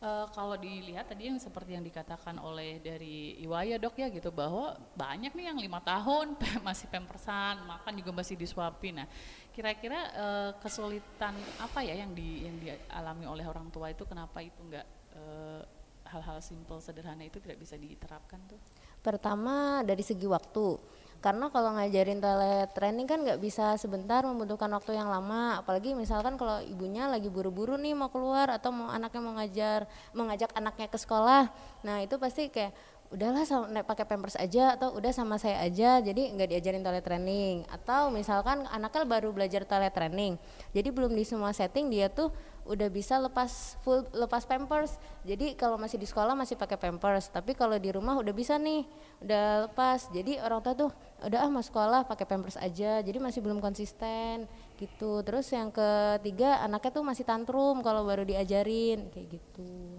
uh, 0.04 0.28
kalau 0.32 0.60
dilihat 0.60 1.08
tadi 1.08 1.32
yang 1.32 1.40
seperti 1.40 1.76
yang 1.76 1.84
dikatakan 1.84 2.36
oleh 2.40 2.84
dari 2.84 3.40
Iwaya 3.40 3.80
dok 3.80 3.96
ya 4.00 4.12
gitu, 4.12 4.32
bahwa 4.32 4.76
banyak 4.96 5.32
nih 5.36 5.46
yang 5.52 5.60
lima 5.60 5.80
tahun 5.80 6.36
masih 6.68 6.88
pempersan, 6.92 7.64
makan 7.64 7.94
juga 7.96 8.12
masih 8.12 8.36
disuapin. 8.36 9.00
Nah, 9.04 9.08
kira-kira 9.56 10.00
uh, 10.16 10.52
kesulitan 10.60 11.36
apa 11.60 11.80
ya 11.84 11.96
yang 11.96 12.12
di 12.12 12.44
yang 12.48 12.56
dialami 12.60 13.26
oleh 13.28 13.46
orang 13.48 13.72
tua 13.72 13.92
itu 13.92 14.04
kenapa 14.04 14.44
itu 14.44 14.60
enggak 14.64 14.88
uh, 15.16 15.64
hal-hal 16.10 16.42
simple 16.42 16.82
sederhana 16.82 17.22
itu 17.22 17.38
tidak 17.38 17.62
bisa 17.62 17.78
diterapkan 17.78 18.42
tuh? 18.50 18.60
Pertama 19.00 19.86
dari 19.86 20.04
segi 20.04 20.28
waktu, 20.28 20.76
karena 21.20 21.52
kalau 21.52 21.76
ngajarin 21.76 22.24
training 22.72 23.08
kan 23.08 23.20
nggak 23.24 23.40
bisa 23.44 23.76
sebentar 23.76 24.24
membutuhkan 24.24 24.72
waktu 24.72 24.96
yang 24.96 25.12
lama, 25.12 25.60
apalagi 25.60 25.92
misalkan 25.92 26.40
kalau 26.40 26.64
ibunya 26.64 27.12
lagi 27.12 27.28
buru-buru 27.28 27.76
nih 27.76 27.92
mau 27.96 28.08
keluar 28.08 28.48
atau 28.48 28.72
mau 28.72 28.88
anaknya 28.88 29.22
mau 29.22 29.36
ngajar, 29.36 29.86
mengajak 30.16 30.52
anaknya 30.56 30.88
ke 30.88 30.98
sekolah, 30.98 31.52
nah 31.84 32.00
itu 32.00 32.16
pasti 32.16 32.48
kayak 32.48 32.72
udahlah 33.10 33.42
pakai 33.90 34.06
pampers 34.06 34.38
aja 34.38 34.78
atau 34.78 34.94
udah 34.94 35.10
sama 35.10 35.42
saya 35.42 35.66
aja. 35.66 35.98
Jadi 35.98 36.30
nggak 36.30 36.46
diajarin 36.46 36.86
toilet 36.86 37.02
training 37.02 37.66
atau 37.74 38.14
misalkan 38.14 38.70
anaknya 38.70 39.04
baru 39.10 39.34
belajar 39.34 39.66
toilet 39.66 39.90
training 39.90 40.38
jadi 40.78 40.94
belum 40.94 41.18
di 41.18 41.26
semua 41.26 41.50
setting 41.50 41.90
dia 41.90 42.06
tuh 42.06 42.30
udah 42.70 42.86
bisa 42.94 43.18
lepas 43.18 43.82
full 43.82 44.06
lepas 44.14 44.46
pampers. 44.46 45.02
Jadi 45.26 45.58
kalau 45.58 45.82
masih 45.82 45.98
di 45.98 46.06
sekolah 46.06 46.38
masih 46.38 46.54
pakai 46.54 46.78
pampers. 46.78 47.34
Tapi 47.34 47.58
kalau 47.58 47.74
di 47.82 47.90
rumah 47.90 48.14
udah 48.22 48.30
bisa 48.30 48.62
nih 48.62 48.86
udah 49.26 49.66
lepas. 49.66 50.14
Jadi 50.14 50.38
orang 50.38 50.62
tua 50.62 50.78
tuh 50.78 50.92
udah 51.26 51.40
ah 51.42 51.50
mau 51.50 51.66
sekolah 51.66 52.06
pakai 52.06 52.30
pampers 52.30 52.62
aja. 52.62 53.02
Jadi 53.02 53.18
masih 53.18 53.42
belum 53.42 53.58
konsisten 53.58 54.46
gitu. 54.78 55.26
Terus 55.26 55.50
yang 55.50 55.74
ketiga 55.74 56.62
anaknya 56.62 56.94
tuh 56.94 57.04
masih 57.04 57.26
tantrum 57.26 57.82
kalau 57.82 58.06
baru 58.06 58.22
diajarin 58.22 59.10
kayak 59.10 59.42
gitu. 59.42 59.98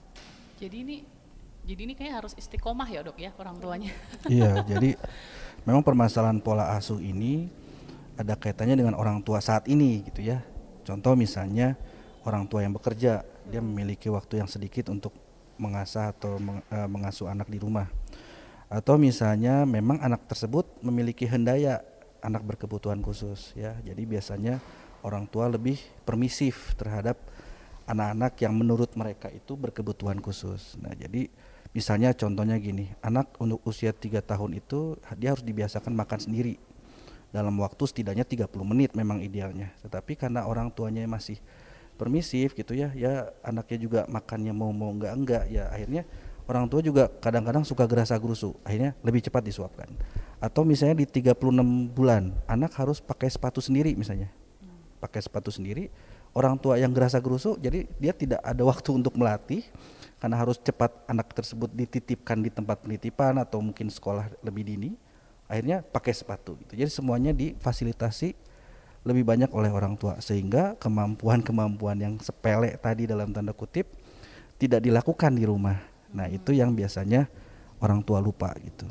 Jadi 0.63 0.77
ini 0.87 0.97
jadi 1.67 1.81
ini 1.91 1.95
kayak 1.99 2.25
harus 2.25 2.33
istiqomah 2.39 2.87
ya 2.87 3.03
dok 3.03 3.19
ya 3.19 3.35
orang 3.37 3.59
tuanya. 3.59 3.93
iya, 4.31 4.63
jadi 4.65 4.95
memang 5.67 5.83
permasalahan 5.83 6.39
pola 6.39 6.73
asuh 6.79 7.03
ini 7.03 7.51
ada 8.15 8.39
kaitannya 8.39 8.79
dengan 8.79 8.95
orang 8.95 9.21
tua 9.27 9.43
saat 9.43 9.67
ini 9.67 10.07
gitu 10.07 10.23
ya. 10.23 10.41
Contoh 10.87 11.13
misalnya 11.19 11.77
orang 12.25 12.45
tua 12.49 12.65
yang 12.65 12.75
bekerja, 12.75 13.25
dia 13.49 13.61
memiliki 13.61 14.11
waktu 14.13 14.43
yang 14.43 14.49
sedikit 14.51 14.93
untuk 14.93 15.13
mengasah 15.61 16.17
atau 16.17 16.41
uh, 16.41 16.89
mengasuh 16.89 17.29
anak 17.29 17.49
di 17.53 17.61
rumah. 17.61 17.89
Atau 18.71 18.97
misalnya 18.97 19.67
memang 19.67 19.99
anak 20.01 20.31
tersebut 20.31 20.67
memiliki 20.81 21.27
hendaya 21.27 21.83
anak 22.23 22.47
berkebutuhan 22.47 23.03
khusus 23.03 23.53
ya. 23.59 23.75
Jadi 23.83 24.07
biasanya 24.07 24.63
orang 25.03 25.27
tua 25.27 25.51
lebih 25.51 25.81
permisif 26.07 26.79
terhadap 26.79 27.19
anak-anak 27.85 28.39
yang 28.39 28.55
menurut 28.55 28.95
mereka 28.95 29.27
itu 29.33 29.59
berkebutuhan 29.59 30.23
khusus. 30.23 30.79
Nah, 30.79 30.95
jadi 30.95 31.27
Misalnya 31.71 32.11
contohnya 32.19 32.59
gini, 32.59 32.91
anak 32.99 33.39
untuk 33.39 33.63
usia 33.63 33.95
3 33.95 34.19
tahun 34.27 34.59
itu 34.59 34.99
dia 35.15 35.31
harus 35.31 35.47
dibiasakan 35.47 35.95
makan 35.95 36.19
sendiri 36.19 36.59
dalam 37.31 37.55
waktu 37.63 37.87
setidaknya 37.87 38.27
30 38.27 38.51
menit 38.67 38.91
memang 38.99 39.23
idealnya. 39.23 39.71
Tetapi 39.87 40.19
karena 40.19 40.51
orang 40.51 40.75
tuanya 40.75 41.07
masih 41.07 41.39
permisif 42.01 42.57
gitu 42.57 42.73
ya, 42.73 42.89
ya 42.97 43.29
anaknya 43.45 43.77
juga 43.77 44.01
makannya 44.09 44.57
mau 44.57 44.73
mau 44.73 44.89
enggak 44.89 45.13
enggak 45.13 45.45
ya 45.53 45.69
akhirnya 45.69 46.09
orang 46.49 46.65
tua 46.67 46.81
juga 46.81 47.07
kadang-kadang 47.21 47.63
suka 47.63 47.85
gerasa 47.85 48.17
gerusu, 48.19 48.57
akhirnya 48.67 48.97
lebih 49.07 49.23
cepat 49.23 49.45
disuapkan. 49.45 49.87
Atau 50.43 50.67
misalnya 50.67 50.99
di 50.99 51.07
36 51.07 51.37
bulan 51.93 52.33
anak 52.49 52.73
harus 52.75 52.99
pakai 52.99 53.31
sepatu 53.31 53.63
sendiri 53.63 53.95
misalnya. 53.95 54.33
Pakai 54.99 55.23
sepatu 55.23 55.55
sendiri, 55.55 55.93
orang 56.35 56.59
tua 56.59 56.79
yang 56.79 56.91
gerasa 56.95 57.19
gerusu 57.19 57.59
jadi 57.59 57.87
dia 57.99 58.13
tidak 58.15 58.41
ada 58.43 58.63
waktu 58.63 58.91
untuk 58.95 59.15
melatih 59.19 59.67
karena 60.21 60.37
harus 60.37 60.61
cepat 60.61 60.93
anak 61.09 61.33
tersebut 61.33 61.71
dititipkan 61.73 62.39
di 62.39 62.51
tempat 62.53 62.85
penitipan 62.85 63.41
atau 63.41 63.59
mungkin 63.59 63.89
sekolah 63.89 64.31
lebih 64.45 64.69
dini 64.69 64.91
akhirnya 65.51 65.83
pakai 65.83 66.15
sepatu 66.15 66.55
gitu 66.63 66.77
jadi 66.77 66.91
semuanya 66.93 67.33
difasilitasi 67.35 68.37
lebih 69.05 69.25
banyak 69.25 69.51
oleh 69.53 69.73
orang 69.73 69.97
tua. 69.97 70.21
Sehingga 70.21 70.77
kemampuan-kemampuan 70.77 71.97
yang 72.01 72.15
sepele 72.21 72.77
tadi 72.77 73.09
dalam 73.09 73.33
tanda 73.33 73.57
kutip 73.57 73.89
tidak 74.61 74.85
dilakukan 74.85 75.33
di 75.33 75.45
rumah. 75.49 75.81
Nah 76.13 76.29
itu 76.29 76.53
yang 76.53 76.77
biasanya 76.77 77.31
orang 77.81 78.05
tua 78.05 78.21
lupa 78.21 78.53
gitu. 78.61 78.85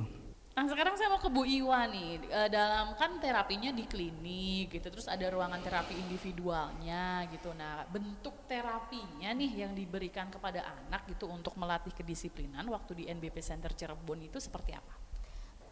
Nah 0.60 0.68
sekarang 0.68 1.00
saya 1.00 1.08
mau 1.08 1.24
ke 1.24 1.32
Bu 1.32 1.48
Iwa 1.48 1.88
nih, 1.88 2.20
e, 2.20 2.40
dalam 2.52 2.92
kan 3.00 3.16
terapinya 3.16 3.72
di 3.72 3.88
klinik 3.88 4.76
gitu, 4.76 4.92
terus 4.92 5.08
ada 5.08 5.24
ruangan 5.32 5.64
terapi 5.64 5.96
individualnya 5.96 7.24
gitu. 7.32 7.56
Nah 7.56 7.88
bentuk 7.88 8.44
terapinya 8.44 9.32
nih 9.32 9.64
yang 9.64 9.72
diberikan 9.72 10.28
kepada 10.28 10.68
anak 10.68 11.08
gitu 11.08 11.32
untuk 11.32 11.56
melatih 11.56 11.96
kedisiplinan 11.96 12.68
waktu 12.68 12.92
di 12.92 13.04
NBP 13.08 13.40
Center 13.40 13.72
Cirebon 13.72 14.28
itu 14.28 14.36
seperti 14.44 14.76
apa? 14.76 15.09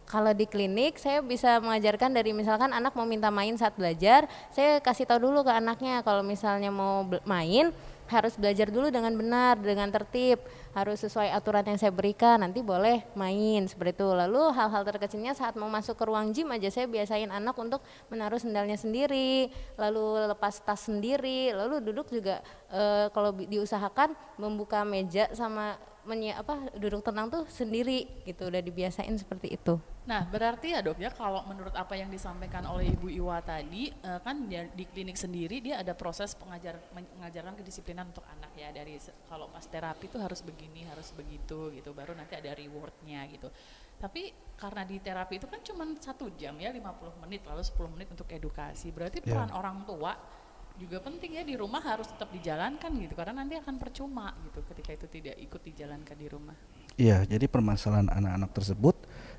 Kalau 0.07 0.31
di 0.31 0.47
klinik 0.47 0.95
saya 0.95 1.19
bisa 1.19 1.59
mengajarkan 1.59 2.15
dari 2.15 2.31
misalkan 2.31 2.71
anak 2.71 2.95
mau 2.95 3.03
minta 3.03 3.27
main 3.27 3.53
saat 3.59 3.75
belajar, 3.75 4.25
saya 4.55 4.79
kasih 4.79 5.03
tahu 5.03 5.27
dulu 5.27 5.43
ke 5.43 5.51
anaknya 5.51 5.99
kalau 6.01 6.23
misalnya 6.23 6.71
mau 6.71 7.03
main 7.27 7.75
harus 8.07 8.39
belajar 8.39 8.71
dulu 8.71 8.87
dengan 8.87 9.11
benar, 9.11 9.59
dengan 9.59 9.91
tertib, 9.91 10.39
harus 10.71 11.03
sesuai 11.03 11.27
aturan 11.35 11.67
yang 11.67 11.75
saya 11.75 11.91
berikan, 11.91 12.39
nanti 12.39 12.63
boleh 12.63 13.03
main 13.19 13.67
seperti 13.67 13.99
itu. 13.99 14.07
Lalu 14.07 14.55
hal-hal 14.55 14.83
terkecilnya 14.87 15.35
saat 15.35 15.59
mau 15.59 15.67
masuk 15.67 15.99
ke 15.99 16.07
ruang 16.07 16.31
gym 16.31 16.47
aja 16.55 16.71
saya 16.71 16.87
biasain 16.87 17.27
anak 17.27 17.59
untuk 17.59 17.83
menaruh 18.07 18.39
sendalnya 18.39 18.79
sendiri, 18.79 19.51
lalu 19.75 20.23
lepas 20.31 20.63
tas 20.63 20.87
sendiri, 20.87 21.51
lalu 21.51 21.83
duduk 21.83 22.07
juga 22.07 22.39
e, 22.71 23.11
kalau 23.11 23.35
diusahakan 23.35 24.15
membuka 24.39 24.87
meja 24.87 25.27
sama 25.35 25.75
menyi 26.07 26.31
apa 26.31 26.71
duduk 26.79 27.03
tenang 27.03 27.27
tuh 27.27 27.43
sendiri 27.51 28.23
gitu 28.23 28.47
udah 28.47 28.63
dibiasain 28.63 29.11
seperti 29.19 29.53
itu. 29.53 29.75
Nah 30.07 30.23
berarti 30.23 30.71
ya 30.71 30.79
dok 30.79 30.97
ya 30.97 31.11
kalau 31.11 31.43
menurut 31.43 31.75
apa 31.75 31.99
yang 31.99 32.07
disampaikan 32.07 32.63
oleh 32.65 32.95
Ibu 32.95 33.11
Iwa 33.11 33.43
tadi 33.43 33.91
uh, 33.91 34.23
kan 34.23 34.47
dia, 34.47 34.65
di 34.71 34.87
klinik 34.87 35.19
sendiri 35.19 35.59
dia 35.59 35.83
ada 35.83 35.91
proses 35.91 36.31
pengajar 36.33 36.79
mengajarkan 36.95 37.59
kedisiplinan 37.59 38.07
untuk 38.09 38.23
anak 38.25 38.55
ya 38.55 38.71
dari 38.71 38.95
kalau 39.27 39.51
pas 39.51 39.67
terapi 39.67 40.07
tuh 40.07 40.23
harus 40.23 40.39
begini 40.39 40.87
harus 40.87 41.11
begitu 41.11 41.75
gitu 41.75 41.91
baru 41.91 42.15
nanti 42.15 42.39
ada 42.39 42.55
rewardnya 42.55 43.27
gitu. 43.27 43.51
Tapi 43.97 44.31
karena 44.55 44.85
di 44.87 44.97
terapi 45.03 45.37
itu 45.37 45.47
kan 45.49 45.61
cuma 45.61 45.83
satu 45.99 46.31
jam 46.33 46.55
ya 46.57 46.71
50 46.71 47.21
menit 47.27 47.45
lalu 47.45 47.61
10 47.61 47.93
menit 47.93 48.07
untuk 48.09 48.29
edukasi 48.31 48.89
berarti 48.89 49.21
yeah. 49.21 49.29
peran 49.35 49.51
orang 49.53 49.85
tua 49.85 50.17
juga 50.77 51.01
penting 51.01 51.41
ya 51.41 51.43
di 51.43 51.57
rumah 51.57 51.81
harus 51.81 52.05
tetap 52.05 52.29
dijalankan 52.29 52.93
gitu 53.01 53.17
karena 53.17 53.41
nanti 53.41 53.57
akan 53.57 53.81
percuma 53.81 54.29
gitu 54.45 54.61
ketika 54.73 54.93
itu 54.93 55.07
tidak 55.09 55.35
ikut 55.41 55.61
dijalankan 55.65 56.15
di 56.15 56.27
rumah. 56.29 56.57
Iya, 56.97 57.25
jadi 57.25 57.45
permasalahan 57.49 58.09
anak-anak 58.09 58.51
tersebut 58.53 58.95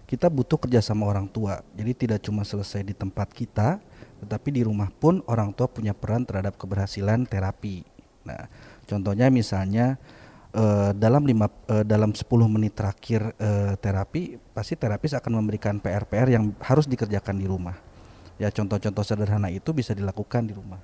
kita 0.06 0.26
butuh 0.30 0.58
kerjasama 0.58 1.06
orang 1.06 1.26
tua. 1.30 1.62
Jadi 1.74 2.06
tidak 2.06 2.22
cuma 2.26 2.42
selesai 2.42 2.82
di 2.82 2.94
tempat 2.94 3.30
kita, 3.30 3.78
tetapi 4.22 4.48
di 4.50 4.62
rumah 4.66 4.90
pun 4.90 5.22
orang 5.30 5.54
tua 5.54 5.70
punya 5.70 5.94
peran 5.94 6.26
terhadap 6.26 6.58
keberhasilan 6.58 7.26
terapi. 7.26 7.86
Nah, 8.26 8.46
contohnya 8.86 9.30
misalnya 9.30 9.98
uh, 10.54 10.90
dalam 10.94 11.22
lima 11.22 11.50
uh, 11.70 11.84
dalam 11.86 12.14
10 12.14 12.24
menit 12.50 12.78
terakhir 12.78 13.36
uh, 13.36 13.74
terapi, 13.78 14.38
pasti 14.54 14.74
terapis 14.74 15.14
akan 15.18 15.42
memberikan 15.42 15.78
PR-PR 15.78 16.34
yang 16.34 16.56
harus 16.62 16.86
dikerjakan 16.86 17.36
di 17.38 17.46
rumah. 17.46 17.76
Ya, 18.38 18.54
contoh-contoh 18.54 19.02
sederhana 19.02 19.50
itu 19.50 19.74
bisa 19.74 19.98
dilakukan 19.98 20.46
di 20.46 20.54
rumah 20.54 20.78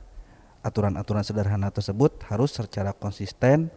aturan-aturan 0.65 1.23
sederhana 1.23 1.69
tersebut 1.69 2.25
harus 2.27 2.57
secara 2.57 2.97
konsisten, 2.97 3.69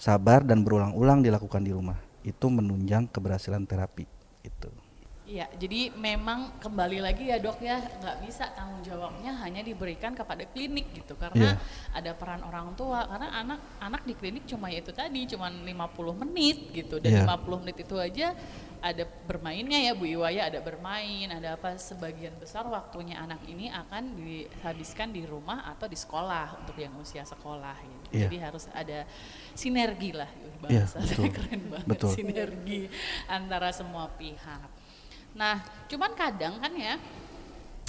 sabar 0.00 0.42
dan 0.42 0.64
berulang-ulang 0.66 1.22
dilakukan 1.22 1.62
di 1.62 1.70
rumah. 1.70 2.00
Itu 2.24 2.48
menunjang 2.48 3.12
keberhasilan 3.12 3.68
terapi. 3.68 4.08
Itu. 4.42 4.81
Iya, 5.32 5.48
jadi 5.56 5.88
memang 5.96 6.60
kembali 6.60 7.00
lagi 7.00 7.32
ya 7.32 7.40
dok 7.40 7.64
ya 7.64 7.80
nggak 7.80 8.16
bisa 8.20 8.52
tanggung 8.52 8.84
jawabnya 8.84 9.32
hanya 9.40 9.64
diberikan 9.64 10.12
kepada 10.12 10.44
klinik 10.44 10.92
gitu 10.92 11.16
karena 11.16 11.56
yeah. 11.56 11.96
ada 11.96 12.12
peran 12.12 12.44
orang 12.44 12.76
tua 12.76 13.08
karena 13.08 13.32
anak-anak 13.40 14.02
di 14.04 14.12
klinik 14.12 14.44
cuma 14.44 14.68
ya 14.68 14.84
itu 14.84 14.92
tadi 14.92 15.24
cuma 15.32 15.48
50 15.48 16.20
menit 16.20 16.76
gitu 16.76 17.00
dan 17.00 17.24
yeah. 17.24 17.24
50 17.24 17.64
menit 17.64 17.80
itu 17.80 17.96
aja 17.96 18.36
ada 18.82 19.08
bermainnya 19.24 19.78
ya 19.80 19.96
Bu 19.96 20.04
Iwaya 20.04 20.52
ada 20.52 20.60
bermain 20.60 21.30
ada 21.32 21.56
apa 21.56 21.80
sebagian 21.80 22.36
besar 22.36 22.68
waktunya 22.68 23.16
anak 23.16 23.40
ini 23.48 23.72
akan 23.72 24.18
dihabiskan 24.20 25.16
di 25.16 25.24
rumah 25.24 25.64
atau 25.70 25.88
di 25.88 25.96
sekolah 25.96 26.60
untuk 26.60 26.76
yang 26.76 26.92
usia 27.00 27.24
sekolah 27.24 27.78
gitu. 27.80 28.08
Yeah. 28.12 28.28
Jadi 28.28 28.36
harus 28.36 28.68
ada 28.74 29.08
sinergi 29.56 30.12
lah 30.12 30.28
bahasa 30.60 31.00
yeah, 31.00 31.08
betul. 31.08 31.30
keren 31.32 31.62
banget 31.72 31.88
betul. 31.88 32.10
sinergi 32.12 32.80
antara 33.30 33.72
semua 33.72 34.12
pihak. 34.12 34.81
Nah, 35.32 35.64
cuman 35.88 36.12
kadang 36.12 36.60
kan 36.60 36.72
ya 36.76 37.00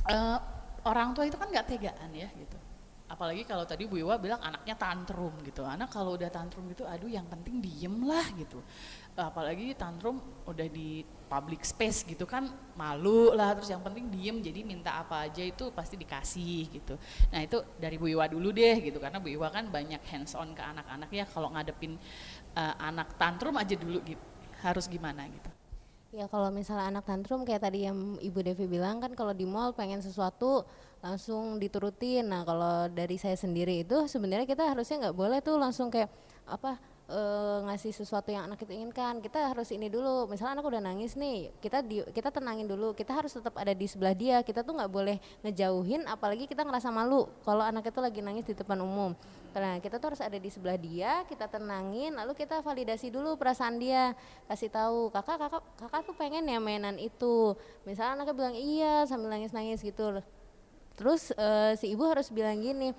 uh, 0.08 0.40
orang 0.88 1.12
tua 1.16 1.28
itu 1.28 1.36
kan 1.36 1.48
nggak 1.52 1.68
tegaan 1.68 2.12
ya 2.16 2.28
gitu. 2.36 2.58
Apalagi 3.04 3.46
kalau 3.46 3.62
tadi 3.62 3.86
Bu 3.86 4.02
Iwa 4.02 4.18
bilang 4.18 4.42
anaknya 4.42 4.74
tantrum 4.74 5.38
gitu. 5.46 5.62
Anak 5.62 5.94
kalau 5.94 6.18
udah 6.18 6.34
tantrum 6.34 6.66
gitu, 6.72 6.88
aduh 6.88 7.06
yang 7.06 7.30
penting 7.30 7.62
diem 7.62 7.94
lah 8.02 8.26
gitu. 8.34 8.58
Apalagi 9.14 9.78
tantrum 9.78 10.18
udah 10.50 10.66
di 10.66 11.06
public 11.30 11.62
space 11.62 12.06
gitu 12.06 12.26
kan 12.26 12.46
malu 12.78 13.34
lah 13.34 13.58
terus 13.58 13.70
yang 13.74 13.82
penting 13.82 14.06
diem 14.10 14.38
jadi 14.38 14.62
minta 14.62 15.02
apa 15.02 15.30
aja 15.30 15.42
itu 15.46 15.70
pasti 15.74 15.94
dikasih 15.98 16.62
gitu. 16.74 16.96
Nah 17.30 17.42
itu 17.46 17.62
dari 17.78 18.02
Bu 18.02 18.10
Iwa 18.10 18.26
dulu 18.26 18.50
deh 18.50 18.82
gitu 18.82 18.98
karena 18.98 19.22
Bu 19.22 19.30
Iwa 19.30 19.54
kan 19.54 19.70
banyak 19.70 20.02
hands 20.10 20.34
on 20.34 20.58
ke 20.58 20.62
anak-anak 20.62 21.10
ya 21.14 21.26
kalau 21.30 21.54
ngadepin 21.54 22.02
uh, 22.58 22.74
anak 22.82 23.14
tantrum 23.18 23.54
aja 23.62 23.78
dulu 23.78 24.02
gitu 24.02 24.22
harus 24.66 24.90
gimana 24.90 25.30
gitu. 25.30 25.50
Ya 26.14 26.30
kalau 26.30 26.54
misalnya 26.54 26.94
anak 26.94 27.10
tantrum 27.10 27.42
kayak 27.42 27.66
tadi 27.66 27.90
yang 27.90 28.22
Ibu 28.22 28.46
Devi 28.46 28.70
bilang 28.70 29.02
kan 29.02 29.18
kalau 29.18 29.34
di 29.34 29.50
mall 29.50 29.74
pengen 29.74 29.98
sesuatu 29.98 30.62
langsung 31.02 31.58
diturutin. 31.58 32.30
Nah 32.30 32.46
kalau 32.46 32.86
dari 32.94 33.18
saya 33.18 33.34
sendiri 33.34 33.82
itu 33.82 34.06
sebenarnya 34.06 34.46
kita 34.46 34.62
harusnya 34.62 35.10
nggak 35.10 35.18
boleh 35.18 35.42
tuh 35.42 35.58
langsung 35.58 35.90
kayak 35.90 36.14
apa 36.46 36.78
eh, 37.10 37.58
ngasih 37.66 37.98
sesuatu 37.98 38.30
yang 38.30 38.46
anak 38.46 38.62
itu 38.62 38.78
inginkan. 38.78 39.26
Kita 39.26 39.58
harus 39.58 39.74
ini 39.74 39.90
dulu. 39.90 40.30
Misalnya 40.30 40.62
anak 40.62 40.70
udah 40.70 40.82
nangis 40.86 41.18
nih 41.18 41.50
kita 41.58 41.82
di, 41.82 42.06
kita 42.14 42.30
tenangin 42.30 42.70
dulu. 42.70 42.94
Kita 42.94 43.10
harus 43.18 43.34
tetap 43.34 43.58
ada 43.58 43.74
di 43.74 43.90
sebelah 43.90 44.14
dia. 44.14 44.46
Kita 44.46 44.62
tuh 44.62 44.78
nggak 44.78 44.94
boleh 44.94 45.18
ngejauhin 45.42 46.06
apalagi 46.06 46.46
kita 46.46 46.62
ngerasa 46.62 46.94
malu 46.94 47.26
kalau 47.42 47.66
anak 47.66 47.90
itu 47.90 47.98
lagi 47.98 48.22
nangis 48.22 48.46
di 48.46 48.54
depan 48.54 48.78
umum 48.86 49.18
karena 49.54 49.78
kita 49.78 50.02
tuh 50.02 50.14
harus 50.14 50.22
ada 50.26 50.36
di 50.36 50.50
sebelah 50.50 50.76
dia 50.76 51.22
kita 51.30 51.46
tenangin 51.48 52.12
lalu 52.18 52.34
kita 52.34 52.60
validasi 52.66 53.14
dulu 53.14 53.38
perasaan 53.38 53.78
dia 53.78 54.18
kasih 54.50 54.74
tahu 54.74 55.14
kakak 55.14 55.38
kakak 55.38 55.64
kakak 55.78 56.02
tuh 56.10 56.16
pengen 56.18 56.44
ya 56.50 56.58
mainan 56.58 56.98
itu. 56.98 57.54
Misalnya 57.86 58.20
anaknya 58.20 58.34
bilang 58.36 58.56
iya 58.58 59.06
sambil 59.06 59.30
nangis 59.30 59.54
nangis 59.54 59.80
gitu. 59.86 60.20
Terus 60.98 61.34
eh, 61.34 61.74
si 61.78 61.90
ibu 61.94 62.06
harus 62.06 62.30
bilang 62.30 62.58
gini 62.62 62.94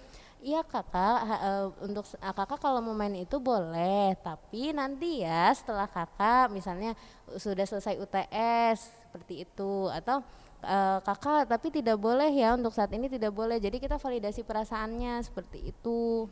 Iya 0.45 0.61
kakak, 0.61 1.17
ha- 1.25 1.43
eh, 1.49 1.67
untuk 1.89 2.05
ah, 2.21 2.37
kakak 2.37 2.61
kalau 2.61 2.85
mau 2.85 2.93
main 2.93 3.17
itu 3.17 3.41
boleh, 3.41 4.13
tapi 4.21 4.77
nanti 4.77 5.25
ya 5.25 5.49
setelah 5.57 5.89
kakak 5.89 6.53
misalnya 6.53 6.93
sudah 7.41 7.65
selesai 7.65 7.97
UTS 7.97 8.93
seperti 9.09 9.49
itu. 9.49 9.89
Atau 9.89 10.21
eh, 10.61 10.99
kakak 11.01 11.49
tapi 11.49 11.73
tidak 11.73 11.97
boleh 11.97 12.29
ya 12.29 12.53
untuk 12.61 12.77
saat 12.77 12.93
ini 12.93 13.09
tidak 13.09 13.33
boleh. 13.33 13.57
Jadi 13.57 13.81
kita 13.81 13.97
validasi 13.97 14.45
perasaannya 14.45 15.25
seperti 15.25 15.73
itu, 15.73 16.29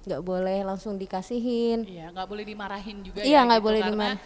nggak 0.00 0.22
boleh 0.22 0.64
langsung 0.64 0.96
dikasihin. 0.96 1.84
Iya, 1.84 2.08
nggak 2.10 2.26
boleh 2.26 2.44
dimarahin 2.44 3.04
juga 3.04 3.20
Iya, 3.20 3.44
ya. 3.44 3.46
nggak 3.46 3.60
gitu, 3.60 3.66
boleh 3.68 3.80
karena, 3.80 3.92
dimar- 4.16 4.20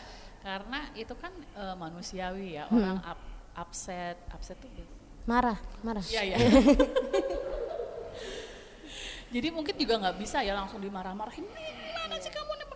Karena 0.44 0.80
itu 0.92 1.14
kan 1.16 1.32
eh, 1.56 1.74
manusiawi 1.74 2.48
ya, 2.54 2.64
Hmm. 2.68 2.76
orang 2.76 2.98
up, 3.02 3.20
upset, 3.56 4.16
upset 4.30 4.60
tuh. 4.60 4.68
Marah, 5.24 5.56
marah. 5.80 6.04
Iya, 6.04 6.22
iya. 6.22 6.36
Jadi 9.34 9.48
mungkin 9.50 9.74
juga 9.74 9.98
nggak 9.98 10.16
bisa 10.20 10.44
ya 10.46 10.54
langsung 10.54 10.78
dimarah-marahin. 10.78 11.42
"Nih, 11.42 11.70
Gimana 11.90 12.20
sih 12.20 12.30
kamu 12.30 12.52
nih 12.54 12.66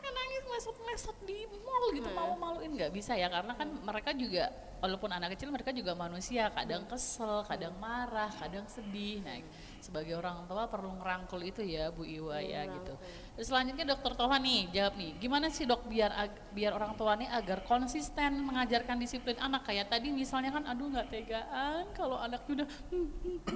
ngesot-ngesot 0.69 1.17
di 1.25 1.39
mall 1.65 1.85
gitu 1.97 2.11
malu-maluin. 2.13 2.71
Nggak 2.77 2.93
bisa 2.93 3.17
ya 3.17 3.29
karena 3.29 3.53
kan 3.53 3.69
mereka 3.81 4.13
juga 4.13 4.53
walaupun 4.79 5.11
anak 5.11 5.35
kecil 5.35 5.49
mereka 5.49 5.73
juga 5.73 5.97
manusia. 5.97 6.53
Kadang 6.53 6.85
kesel, 6.85 7.43
kadang 7.43 7.73
marah, 7.79 8.29
kadang 8.31 8.69
sedih. 8.69 9.25
Nah 9.25 9.41
sebagai 9.79 10.19
orang 10.19 10.43
tua 10.45 10.67
perlu 10.67 10.91
ngerangkul 10.99 11.39
itu 11.41 11.63
ya 11.63 11.89
Bu 11.89 12.03
Iwa 12.03 12.37
ya 12.39 12.67
gitu. 12.67 12.95
Terus 13.39 13.47
selanjutnya 13.47 13.87
Dokter 13.89 14.13
Toha 14.13 14.37
nih 14.37 14.69
jawab 14.69 14.95
nih 14.99 15.11
gimana 15.17 15.47
sih 15.49 15.65
dok 15.65 15.87
biar 15.87 16.11
ag- 16.11 16.51
biar 16.51 16.75
orang 16.75 16.99
tua 16.99 17.15
nih 17.15 17.31
agar 17.31 17.63
konsisten 17.63 18.43
mengajarkan 18.43 18.99
disiplin 18.99 19.39
anak? 19.39 19.65
Kayak 19.65 19.89
tadi 19.89 20.11
misalnya 20.11 20.51
kan 20.51 20.67
aduh 20.67 20.91
nggak 20.91 21.09
tegaan 21.09 21.85
kalau 21.95 22.19
anaknya 22.19 22.67
udah 22.67 22.69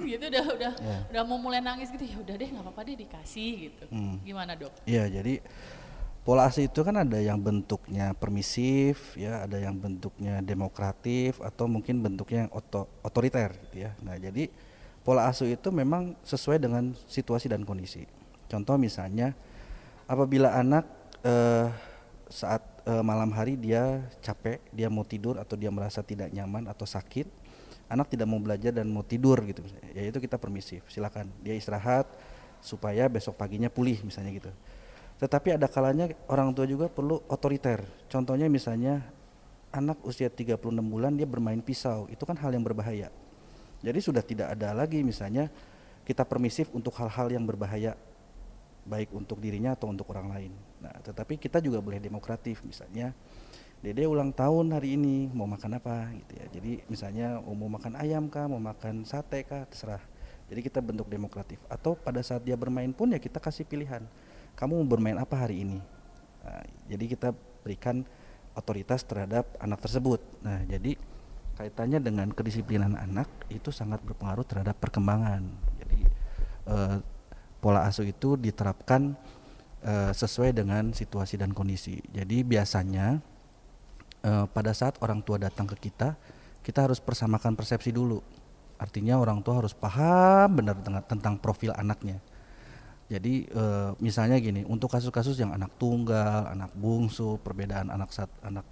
gitu 0.01 0.23
udah 0.31 0.45
udah 0.49 0.71
Ya. 0.73 0.97
udah 1.11 1.23
mau 1.23 1.37
mulai 1.37 1.59
nangis 1.59 1.91
gitu. 1.91 2.03
Ya 2.03 2.17
udah 2.17 2.35
deh 2.35 2.49
nggak 2.49 2.63
apa-apa 2.65 2.81
deh 2.83 2.95
dikasih 2.97 3.51
gitu. 3.69 3.83
Hmm. 3.91 4.17
gimana 4.23 4.55
dok? 4.55 4.71
Iya, 4.87 5.11
jadi 5.11 5.43
pola 6.23 6.47
asuh 6.47 6.63
itu 6.63 6.79
kan 6.87 6.95
ada 7.03 7.19
yang 7.19 7.35
bentuknya 7.35 8.15
permisif, 8.15 9.11
ya, 9.19 9.43
ada 9.43 9.59
yang 9.59 9.75
bentuknya 9.75 10.39
demokratif 10.39 11.43
atau 11.43 11.67
mungkin 11.67 11.99
bentuknya 11.99 12.47
yang 12.47 12.51
oto- 12.55 12.87
otoriter 13.03 13.51
gitu 13.67 13.83
ya. 13.87 13.91
Nah, 13.99 14.15
jadi 14.15 14.47
pola 15.03 15.27
asuh 15.27 15.51
itu 15.51 15.67
memang 15.67 16.15
sesuai 16.23 16.63
dengan 16.63 16.95
situasi 17.11 17.51
dan 17.51 17.67
kondisi. 17.67 18.07
Contoh 18.47 18.79
misalnya 18.79 19.35
apabila 20.07 20.55
anak 20.55 20.87
eh, 21.27 21.67
saat 22.31 22.63
eh, 22.87 23.03
malam 23.03 23.35
hari 23.35 23.59
dia 23.59 24.07
capek, 24.23 24.63
dia 24.71 24.87
mau 24.87 25.03
tidur 25.03 25.35
atau 25.43 25.59
dia 25.59 25.67
merasa 25.75 25.99
tidak 25.99 26.31
nyaman 26.31 26.71
atau 26.71 26.87
sakit, 26.87 27.27
anak 27.91 28.07
tidak 28.07 28.31
mau 28.31 28.39
belajar 28.39 28.71
dan 28.71 28.87
mau 28.87 29.03
tidur 29.03 29.43
gitu, 29.43 29.59
ya 29.91 30.07
itu 30.07 30.23
kita 30.23 30.39
permisif. 30.39 30.87
Silakan 30.87 31.27
dia 31.43 31.51
istirahat 31.51 32.07
supaya 32.63 33.11
besok 33.11 33.35
paginya 33.35 33.67
pulih 33.67 33.99
misalnya 34.07 34.31
gitu. 34.31 34.51
Tetapi 35.21 35.55
ada 35.55 35.67
kalanya 35.69 36.09
orang 36.29 36.51
tua 36.53 36.65
juga 36.65 36.89
perlu 36.89 37.21
otoriter. 37.29 37.83
Contohnya 38.09 38.49
misalnya 38.49 39.05
anak 39.73 40.01
usia 40.05 40.29
36 40.29 40.59
bulan 40.83 41.17
dia 41.17 41.25
bermain 41.25 41.59
pisau, 41.61 42.05
itu 42.09 42.21
kan 42.25 42.37
hal 42.37 42.53
yang 42.53 42.65
berbahaya. 42.65 43.09
Jadi 43.83 43.99
sudah 43.99 44.23
tidak 44.23 44.55
ada 44.55 44.71
lagi 44.71 45.03
misalnya 45.03 45.51
kita 46.03 46.23
permisif 46.23 46.71
untuk 46.71 46.95
hal-hal 46.99 47.31
yang 47.31 47.43
berbahaya 47.43 47.95
baik 48.83 49.15
untuk 49.15 49.39
dirinya 49.39 49.75
atau 49.75 49.91
untuk 49.91 50.11
orang 50.11 50.27
lain. 50.27 50.51
Nah, 50.83 50.91
tetapi 50.99 51.39
kita 51.39 51.63
juga 51.63 51.79
boleh 51.79 52.03
demokratif 52.03 52.59
misalnya 52.67 53.15
Dede 53.83 54.07
ulang 54.07 54.31
tahun 54.31 54.79
hari 54.79 54.95
ini 54.95 55.27
mau 55.35 55.43
makan 55.43 55.75
apa 55.75 56.07
gitu 56.15 56.39
ya. 56.39 56.47
Jadi 56.55 56.87
misalnya 56.87 57.43
oh, 57.43 57.51
mau 57.51 57.67
makan 57.67 57.99
ayam 57.99 58.31
kah, 58.31 58.47
mau 58.47 58.55
makan 58.55 59.03
sate 59.03 59.43
kah, 59.43 59.67
terserah. 59.67 59.99
Jadi 60.47 60.63
kita 60.63 60.79
bentuk 60.79 61.11
demokratif. 61.11 61.59
Atau 61.67 61.99
pada 61.99 62.23
saat 62.23 62.47
dia 62.47 62.55
bermain 62.55 62.87
pun 62.95 63.11
ya 63.11 63.19
kita 63.19 63.43
kasih 63.43 63.67
pilihan. 63.67 64.07
Kamu 64.53 64.85
bermain 64.85 65.17
apa 65.17 65.33
hari 65.47 65.65
ini? 65.65 65.79
Nah, 66.43 66.63
jadi 66.85 67.05
kita 67.09 67.29
berikan 67.63 68.05
otoritas 68.53 69.01
terhadap 69.01 69.49
anak 69.57 69.81
tersebut. 69.81 70.21
Nah, 70.45 70.61
jadi 70.69 70.93
kaitannya 71.57 72.01
dengan 72.01 72.27
kedisiplinan 72.33 72.97
anak 72.97 73.29
itu 73.49 73.69
sangat 73.69 74.01
berpengaruh 74.01 74.45
terhadap 74.45 74.77
perkembangan. 74.77 75.41
Jadi 75.81 75.99
eh, 76.69 76.97
pola 77.61 77.85
asuh 77.85 78.05
itu 78.05 78.37
diterapkan 78.37 79.13
eh, 79.85 80.11
sesuai 80.13 80.53
dengan 80.53 80.93
situasi 80.93 81.37
dan 81.37 81.53
kondisi. 81.53 82.01
Jadi 82.13 82.45
biasanya 82.45 83.21
eh, 84.21 84.45
pada 84.49 84.71
saat 84.73 84.97
orang 85.01 85.21
tua 85.21 85.41
datang 85.41 85.65
ke 85.69 85.89
kita, 85.89 86.17
kita 86.61 86.79
harus 86.85 87.01
persamakan 87.01 87.57
persepsi 87.57 87.93
dulu. 87.93 88.21
Artinya 88.77 89.21
orang 89.21 89.39
tua 89.45 89.61
harus 89.63 89.71
paham 89.71 90.59
benar 90.59 90.75
tentang 91.05 91.37
profil 91.37 91.71
anaknya. 91.77 92.19
Jadi 93.13 93.45
eh, 93.45 93.89
misalnya 94.01 94.41
gini, 94.41 94.65
untuk 94.65 94.89
kasus-kasus 94.89 95.37
yang 95.37 95.53
anak 95.53 95.77
tunggal, 95.77 96.49
anak 96.49 96.73
bungsu, 96.73 97.37
perbedaan 97.45 97.93
anak 97.93 98.09
saat 98.09 98.33
anak 98.41 98.65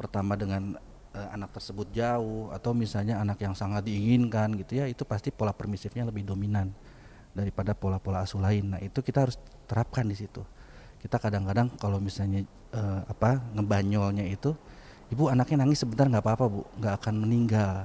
pertama 0.00 0.32
dengan 0.32 0.80
eh, 1.12 1.28
anak 1.36 1.52
tersebut 1.52 1.92
jauh, 1.92 2.48
atau 2.56 2.72
misalnya 2.72 3.20
anak 3.20 3.44
yang 3.44 3.52
sangat 3.52 3.84
diinginkan 3.84 4.56
gitu 4.56 4.80
ya, 4.80 4.88
itu 4.88 5.04
pasti 5.04 5.28
pola 5.28 5.52
permisifnya 5.52 6.08
lebih 6.08 6.24
dominan 6.24 6.72
daripada 7.36 7.76
pola-pola 7.76 8.24
asuh 8.24 8.40
lain. 8.40 8.72
Nah 8.72 8.80
itu 8.80 9.04
kita 9.04 9.28
harus 9.28 9.36
terapkan 9.68 10.08
di 10.08 10.16
situ. 10.16 10.40
Kita 10.96 11.20
kadang-kadang 11.20 11.76
kalau 11.76 12.00
misalnya 12.00 12.48
eh, 12.72 13.00
apa 13.04 13.44
ngebanyolnya 13.52 14.24
itu, 14.24 14.56
ibu 15.12 15.28
anaknya 15.28 15.68
nangis 15.68 15.84
sebentar 15.84 16.08
nggak 16.08 16.24
apa-apa 16.24 16.44
bu, 16.48 16.64
nggak 16.80 16.94
akan 16.96 17.14
meninggal. 17.28 17.84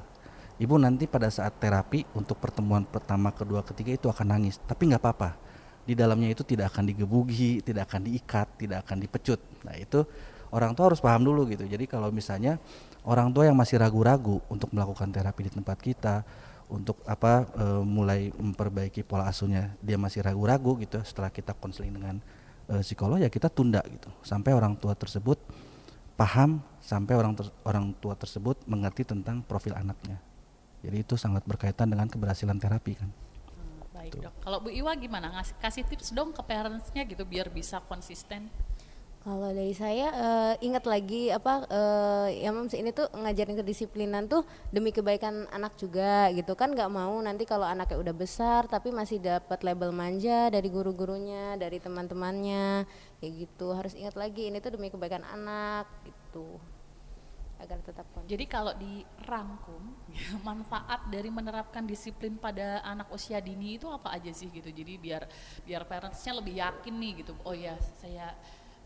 Ibu 0.58 0.80
nanti 0.80 1.06
pada 1.06 1.28
saat 1.30 1.60
terapi 1.60 2.08
untuk 2.16 2.40
pertemuan 2.40 2.88
pertama, 2.88 3.30
kedua, 3.30 3.62
ketiga 3.62 3.94
itu 3.94 4.08
akan 4.10 4.40
nangis, 4.40 4.58
tapi 4.64 4.90
nggak 4.90 5.04
apa-apa. 5.04 5.47
Di 5.88 5.96
dalamnya 5.96 6.36
itu 6.36 6.44
tidak 6.44 6.76
akan 6.76 6.92
digebugi, 6.92 7.64
tidak 7.64 7.88
akan 7.88 8.12
diikat, 8.12 8.48
tidak 8.60 8.84
akan 8.84 8.98
dipecut. 9.00 9.40
Nah 9.64 9.76
itu 9.80 10.04
orang 10.52 10.76
tua 10.76 10.92
harus 10.92 11.00
paham 11.00 11.24
dulu 11.24 11.48
gitu. 11.48 11.64
Jadi 11.64 11.88
kalau 11.88 12.12
misalnya 12.12 12.60
orang 13.08 13.32
tua 13.32 13.48
yang 13.48 13.56
masih 13.56 13.80
ragu-ragu 13.80 14.44
untuk 14.52 14.76
melakukan 14.76 15.08
terapi 15.08 15.48
di 15.48 15.52
tempat 15.56 15.78
kita, 15.80 16.28
untuk 16.68 17.00
apa 17.08 17.48
e, 17.56 17.66
mulai 17.88 18.28
memperbaiki 18.36 19.08
pola 19.08 19.32
asuhnya, 19.32 19.72
dia 19.80 19.96
masih 19.96 20.20
ragu-ragu 20.20 20.76
gitu. 20.84 21.00
Setelah 21.08 21.32
kita 21.32 21.56
konseling 21.56 21.96
dengan 21.96 22.20
e, 22.68 22.84
psikolog 22.84 23.24
ya 23.24 23.32
kita 23.32 23.48
tunda 23.48 23.80
gitu, 23.88 24.12
sampai 24.28 24.52
orang 24.52 24.76
tua 24.76 24.92
tersebut 24.92 25.40
paham, 26.20 26.60
sampai 26.84 27.16
orang 27.16 27.40
ter- 27.40 27.56
orang 27.64 27.96
tua 28.04 28.20
tersebut 28.20 28.60
mengerti 28.68 29.08
tentang 29.08 29.40
profil 29.40 29.80
anaknya. 29.80 30.20
Jadi 30.84 30.98
itu 31.02 31.16
sangat 31.16 31.48
berkaitan 31.48 31.88
dengan 31.88 32.12
keberhasilan 32.12 32.60
terapi 32.60 32.94
kan. 33.00 33.10
Baik 34.08 34.24
dok. 34.24 34.34
Kalau 34.40 34.58
Bu 34.64 34.70
Iwa 34.72 34.96
gimana? 34.96 35.28
Ngasih 35.36 35.56
kasih 35.60 35.84
tips 35.88 36.16
dong 36.16 36.32
ke 36.32 36.42
parentsnya 36.44 37.04
gitu 37.04 37.28
biar 37.28 37.52
bisa 37.52 37.84
konsisten. 37.86 38.48
Kalau 39.28 39.52
dari 39.52 39.76
saya 39.76 40.08
eh, 40.08 40.54
ingat 40.64 40.88
lagi 40.88 41.28
apa 41.28 41.68
eh, 41.68 42.48
ya 42.48 42.56
Mams 42.56 42.72
ini 42.72 42.96
tuh 42.96 43.12
ngajarin 43.12 43.60
kedisiplinan 43.60 44.24
tuh 44.32 44.48
demi 44.72 44.96
kebaikan 44.96 45.52
anak 45.52 45.76
juga 45.76 46.32
gitu. 46.32 46.56
Kan 46.56 46.72
nggak 46.72 46.88
mau 46.88 47.12
nanti 47.20 47.44
kalau 47.44 47.68
anaknya 47.68 48.00
udah 48.00 48.16
besar 48.16 48.72
tapi 48.72 48.96
masih 48.96 49.20
dapat 49.20 49.68
label 49.68 49.92
manja 49.92 50.48
dari 50.48 50.72
guru-gurunya 50.72 51.60
dari 51.60 51.76
teman-temannya 51.84 52.88
kayak 53.20 53.34
gitu. 53.36 53.76
Harus 53.76 54.00
ingat 54.00 54.16
lagi 54.16 54.48
ini 54.48 54.64
tuh 54.64 54.80
demi 54.80 54.88
kebaikan 54.88 55.28
anak 55.28 55.92
gitu 56.08 56.77
agar 57.58 57.80
tetap 57.82 58.06
konsisten. 58.14 58.32
jadi 58.32 58.46
kalau 58.46 58.74
dirangkum 58.78 59.82
manfaat 60.48 61.10
dari 61.10 61.30
menerapkan 61.34 61.84
disiplin 61.84 62.38
pada 62.38 62.86
anak 62.86 63.10
usia 63.10 63.42
dini 63.42 63.82
itu 63.82 63.90
apa 63.90 64.14
aja 64.14 64.30
sih 64.32 64.50
gitu? 64.54 64.70
Jadi 64.70 64.94
biar 64.98 65.26
biar 65.66 65.84
parentsnya 65.90 66.38
lebih 66.38 66.56
yakin 66.62 66.94
nih 66.96 67.12
gitu. 67.26 67.34
Oh 67.44 67.58
ya 67.58 67.76
saya 67.98 68.34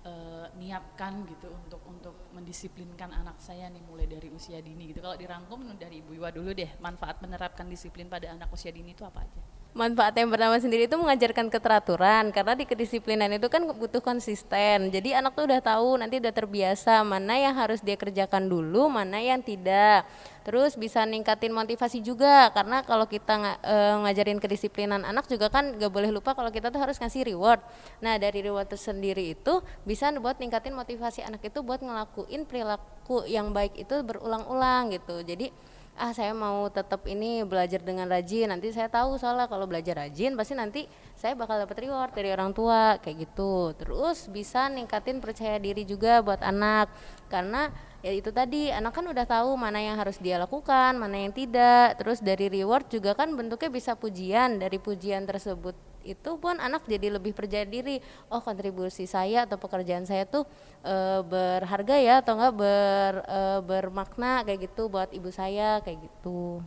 eh, 0.07 0.47
niatkan 0.57 1.27
gitu 1.27 1.51
untuk 1.51 1.81
untuk 1.85 2.15
mendisiplinkan 2.33 3.11
anak 3.11 3.37
saya 3.43 3.67
nih 3.67 3.83
mulai 3.83 4.07
dari 4.07 4.31
usia 4.31 4.59
dini 4.63 4.89
gitu. 4.91 5.03
Kalau 5.03 5.19
dirangkum 5.19 5.75
dari 5.75 5.99
Ibu 5.99 6.17
Iwa 6.17 6.29
dulu 6.31 6.51
deh 6.55 6.79
manfaat 6.79 7.19
menerapkan 7.19 7.67
disiplin 7.67 8.07
pada 8.07 8.31
anak 8.31 8.49
usia 8.49 8.71
dini 8.71 8.95
itu 8.95 9.03
apa 9.05 9.23
aja 9.23 9.60
manfaat 9.71 10.11
yang 10.19 10.27
pertama 10.27 10.59
sendiri 10.59 10.83
itu 10.83 10.99
mengajarkan 10.99 11.47
keteraturan 11.47 12.35
karena 12.35 12.59
di 12.59 12.67
kedisiplinan 12.67 13.31
itu 13.31 13.47
kan 13.47 13.63
butuh 13.63 14.03
konsisten. 14.03 14.91
Jadi 14.91 15.15
anak 15.15 15.31
tuh 15.31 15.47
udah 15.47 15.63
tahu 15.63 15.95
nanti 15.95 16.19
udah 16.19 16.33
terbiasa 16.35 17.07
mana 17.07 17.39
yang 17.39 17.55
harus 17.55 17.79
dia 17.79 17.95
kerjakan 17.95 18.51
dulu 18.51 18.91
mana 18.91 19.23
yang 19.23 19.39
tidak. 19.39 20.03
Terus 20.43 20.75
bisa 20.75 21.07
ningkatin 21.07 21.55
motivasi 21.55 22.03
juga 22.03 22.51
karena 22.51 22.83
kalau 22.83 23.07
kita 23.07 23.61
e, 23.63 23.75
ngajarin 24.03 24.43
kedisiplinan 24.43 25.07
anak 25.07 25.31
juga 25.31 25.47
kan 25.47 25.79
gak 25.79 25.91
boleh 25.93 26.11
lupa 26.11 26.35
kalau 26.35 26.51
kita 26.51 26.67
tuh 26.67 26.81
harus 26.83 26.99
ngasih 26.99 27.31
reward. 27.31 27.63
Nah 28.03 28.19
dari 28.19 28.43
reward 28.43 28.67
tersendiri 28.67 29.39
itu 29.39 29.63
bisa 29.87 30.11
buat 30.19 30.35
ningkatin 30.35 30.75
motivasi 30.75 31.23
anak 31.23 31.47
itu 31.47 31.63
buat 31.63 31.79
ngelakuin 31.79 32.43
perilaku 32.43 33.23
yang 33.23 33.55
baik 33.55 33.79
itu 33.79 33.95
berulang-ulang 34.03 34.91
gitu. 34.91 35.23
Jadi 35.23 35.70
ah 36.01 36.17
saya 36.17 36.33
mau 36.33 36.65
tetap 36.73 37.05
ini 37.05 37.45
belajar 37.45 37.77
dengan 37.77 38.09
rajin. 38.09 38.49
Nanti 38.49 38.73
saya 38.73 38.89
tahu 38.89 39.21
soalnya 39.21 39.45
kalau 39.45 39.69
belajar 39.69 39.93
rajin 40.01 40.33
pasti 40.33 40.57
nanti 40.57 40.89
saya 41.13 41.37
bakal 41.37 41.61
dapat 41.61 41.77
reward 41.85 42.09
dari 42.17 42.33
orang 42.33 42.57
tua 42.57 42.97
kayak 42.97 43.29
gitu. 43.29 43.77
Terus 43.77 44.25
bisa 44.33 44.65
ningkatin 44.73 45.21
percaya 45.21 45.61
diri 45.61 45.85
juga 45.85 46.25
buat 46.25 46.41
anak 46.41 46.89
karena 47.29 47.69
ya 48.01 48.09
itu 48.09 48.33
tadi 48.33 48.73
anak 48.73 48.97
kan 48.97 49.05
udah 49.05 49.25
tahu 49.29 49.53
mana 49.53 49.77
yang 49.77 49.93
harus 50.01 50.17
dia 50.17 50.41
lakukan 50.41 50.97
mana 50.97 51.21
yang 51.21 51.29
tidak. 51.37 52.01
Terus 52.01 52.17
dari 52.17 52.49
reward 52.49 52.89
juga 52.89 53.13
kan 53.13 53.29
bentuknya 53.37 53.69
bisa 53.69 53.93
pujian 53.93 54.57
dari 54.57 54.81
pujian 54.81 55.29
tersebut 55.29 55.90
itu 56.03 56.31
pun 56.37 56.57
anak 56.57 56.85
jadi 56.89 57.13
lebih 57.17 57.33
percaya 57.33 57.65
diri. 57.65 58.01
Oh 58.27 58.41
kontribusi 58.41 59.05
saya 59.05 59.45
atau 59.45 59.57
pekerjaan 59.61 60.05
saya 60.05 60.25
tuh 60.25 60.45
e, 60.81 60.95
berharga 61.25 61.95
ya 61.97 62.19
atau 62.21 62.37
enggak 62.37 62.53
ber 62.57 63.13
e, 63.25 63.39
bermakna 63.65 64.41
kayak 64.45 64.71
gitu 64.71 64.89
buat 64.89 65.09
ibu 65.13 65.29
saya 65.29 65.81
kayak 65.85 66.05
gitu. 66.05 66.61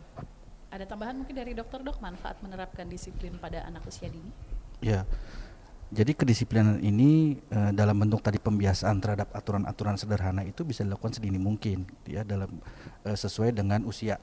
Ada 0.71 0.83
tambahan 0.87 1.15
mungkin 1.15 1.35
dari 1.35 1.55
dokter 1.55 1.79
dok? 1.79 2.03
Manfaat 2.03 2.43
menerapkan 2.43 2.87
disiplin 2.87 3.35
pada 3.39 3.63
anak 3.63 3.87
usia 3.87 4.11
dini? 4.11 4.31
Ya. 4.83 5.07
Jadi 5.93 6.17
kedisiplinan 6.17 6.81
ini 6.81 7.39
e, 7.39 7.59
dalam 7.71 7.95
bentuk 7.95 8.19
tadi 8.19 8.41
pembiasaan 8.41 8.97
terhadap 8.99 9.31
aturan-aturan 9.31 9.95
sederhana 9.95 10.41
itu 10.43 10.65
bisa 10.65 10.81
dilakukan 10.81 11.13
sedini 11.13 11.37
mungkin 11.37 11.85
ya 12.09 12.25
dalam 12.25 12.49
e, 13.05 13.13
sesuai 13.13 13.53
dengan 13.53 13.85
usia. 13.85 14.17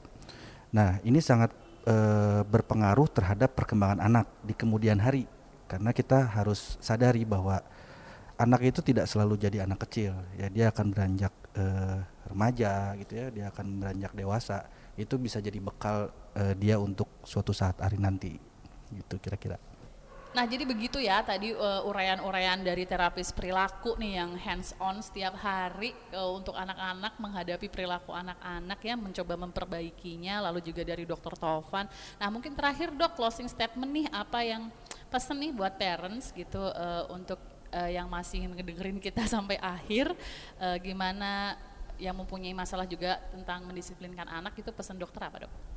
Nah 0.75 0.99
ini 1.07 1.23
sangat 1.23 1.55
e, 1.83 1.95
berpengaruh 2.47 3.07
terhadap 3.11 3.55
perkembangan 3.55 3.99
anak 4.03 4.27
di 4.43 4.55
kemudian 4.55 4.99
hari. 4.99 5.27
Karena 5.67 5.91
kita 5.95 6.27
harus 6.27 6.75
sadari 6.83 7.23
bahwa 7.23 7.59
anak 8.37 8.61
itu 8.73 8.79
tidak 8.83 9.07
selalu 9.07 9.39
jadi 9.39 9.67
anak 9.67 9.83
kecil. 9.87 10.15
Ya 10.39 10.47
dia 10.47 10.65
akan 10.71 10.85
beranjak 10.91 11.33
e, 11.55 11.63
remaja 12.31 12.95
gitu 12.97 13.13
ya 13.19 13.27
dia 13.29 13.45
akan 13.51 13.83
beranjak 13.83 14.11
dewasa. 14.15 14.67
Itu 14.95 15.19
bisa 15.19 15.43
jadi 15.43 15.59
bekal 15.59 16.11
e, 16.35 16.55
dia 16.55 16.79
untuk 16.79 17.09
suatu 17.27 17.51
saat 17.51 17.79
hari 17.83 17.99
nanti. 17.99 18.37
Gitu 18.93 19.17
kira-kira 19.19 19.57
Nah, 20.33 20.49
jadi 20.49 20.65
begitu 20.65 20.97
ya 20.97 21.21
tadi 21.21 21.53
uh, 21.53 21.85
uraian-uraian 21.85 22.57
dari 22.65 22.89
terapis 22.89 23.29
perilaku 23.29 23.93
nih 24.01 24.17
yang 24.17 24.33
hands 24.33 24.73
on 24.81 24.97
setiap 24.97 25.37
hari 25.37 25.93
uh, 26.09 26.33
untuk 26.33 26.57
anak-anak 26.57 27.13
menghadapi 27.21 27.69
perilaku 27.69 28.09
anak-anak 28.17 28.81
ya 28.81 28.97
mencoba 28.97 29.37
memperbaikinya 29.37 30.41
lalu 30.49 30.65
juga 30.65 30.81
dari 30.81 31.05
dokter 31.05 31.37
Tovan. 31.37 31.85
Nah, 32.17 32.27
mungkin 32.33 32.57
terakhir 32.57 32.89
Dok 32.97 33.13
closing 33.13 33.45
statement 33.45 33.93
nih 33.93 34.07
apa 34.09 34.41
yang 34.41 34.73
pesen 35.13 35.37
nih 35.37 35.53
buat 35.53 35.77
parents 35.77 36.33
gitu 36.33 36.65
uh, 36.65 37.05
untuk 37.13 37.37
uh, 37.69 37.89
yang 37.93 38.09
masih 38.09 38.49
ngedengerin 38.49 38.97
kita 38.97 39.29
sampai 39.37 39.61
akhir 39.61 40.17
uh, 40.57 40.81
gimana 40.81 41.61
yang 42.01 42.17
mempunyai 42.17 42.57
masalah 42.57 42.89
juga 42.89 43.21
tentang 43.29 43.69
mendisiplinkan 43.69 44.25
anak 44.25 44.57
itu 44.57 44.73
pesan 44.73 44.97
dokter 44.97 45.29
apa, 45.29 45.45
Dok? 45.45 45.72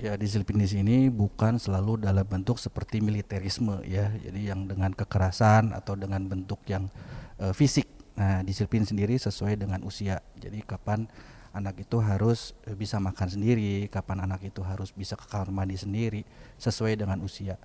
Ya 0.00 0.16
disiplin 0.16 0.64
di 0.64 0.68
sini 0.68 0.96
bukan 1.12 1.60
selalu 1.60 2.00
dalam 2.00 2.24
bentuk 2.24 2.56
seperti 2.56 3.04
militerisme 3.04 3.84
ya. 3.84 4.08
Jadi 4.16 4.48
yang 4.48 4.64
dengan 4.64 4.96
kekerasan 4.96 5.76
atau 5.76 5.94
dengan 5.94 6.24
bentuk 6.24 6.64
yang 6.66 6.88
uh, 7.36 7.52
fisik. 7.52 7.84
Nah 8.16 8.40
disiplin 8.40 8.82
sendiri 8.88 9.20
sesuai 9.20 9.60
dengan 9.60 9.84
usia. 9.84 10.24
Jadi 10.40 10.64
kapan 10.64 11.04
anak 11.52 11.84
itu 11.84 12.00
harus 12.00 12.56
uh, 12.64 12.72
bisa 12.72 12.96
makan 12.96 13.28
sendiri 13.28 13.86
kapan 13.92 14.24
anak 14.24 14.48
itu 14.48 14.64
harus 14.64 14.90
bisa 14.96 15.20
ke 15.20 15.28
kamar 15.28 15.52
mandi 15.52 15.76
sendiri 15.76 16.24
sesuai 16.56 16.96
dengan 16.96 17.20
usia. 17.20 17.60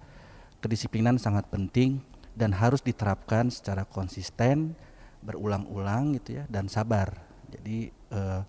Kedisiplinan 0.60 1.16
sangat 1.16 1.48
penting 1.48 2.04
dan 2.36 2.52
harus 2.52 2.84
diterapkan 2.84 3.48
secara 3.48 3.88
konsisten 3.88 4.76
berulang-ulang 5.24 6.20
gitu 6.20 6.44
ya 6.44 6.44
dan 6.52 6.68
sabar. 6.68 7.16
Jadi 7.48 7.90
uh, 8.12 8.44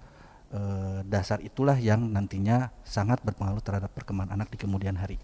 eh, 0.52 1.00
dasar 1.06 1.42
itulah 1.42 1.78
yang 1.78 2.06
nantinya 2.10 2.70
sangat 2.86 3.22
berpengaruh 3.22 3.62
terhadap 3.62 3.90
perkembangan 3.94 4.36
anak 4.36 4.52
di 4.52 4.58
kemudian 4.60 4.98
hari. 4.98 5.18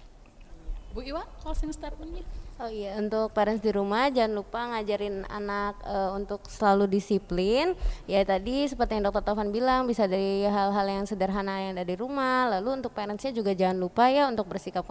Bu 0.92 1.00
Iwa, 1.00 1.24
closing 1.40 1.72
statementnya? 1.72 2.24
Oh 2.60 2.68
iya, 2.68 3.00
untuk 3.00 3.32
parents 3.32 3.64
di 3.64 3.72
rumah 3.72 4.12
jangan 4.12 4.36
lupa 4.36 4.60
ngajarin 4.68 5.24
anak 5.32 5.72
e, 5.88 5.96
untuk 6.12 6.44
selalu 6.52 6.84
disiplin. 6.84 7.72
Ya 8.04 8.20
tadi 8.28 8.68
seperti 8.68 9.00
yang 9.00 9.08
Dokter 9.08 9.24
Taufan 9.24 9.48
bilang 9.48 9.88
bisa 9.88 10.04
dari 10.04 10.44
hal-hal 10.44 10.84
yang 10.84 11.08
sederhana 11.08 11.58
yang 11.64 11.74
dari 11.80 11.96
rumah. 11.96 12.52
Lalu 12.52 12.84
untuk 12.84 12.92
parentsnya 12.92 13.32
juga 13.32 13.56
jangan 13.56 13.80
lupa 13.80 14.12
ya 14.12 14.28
untuk 14.28 14.52
bersikap 14.52 14.84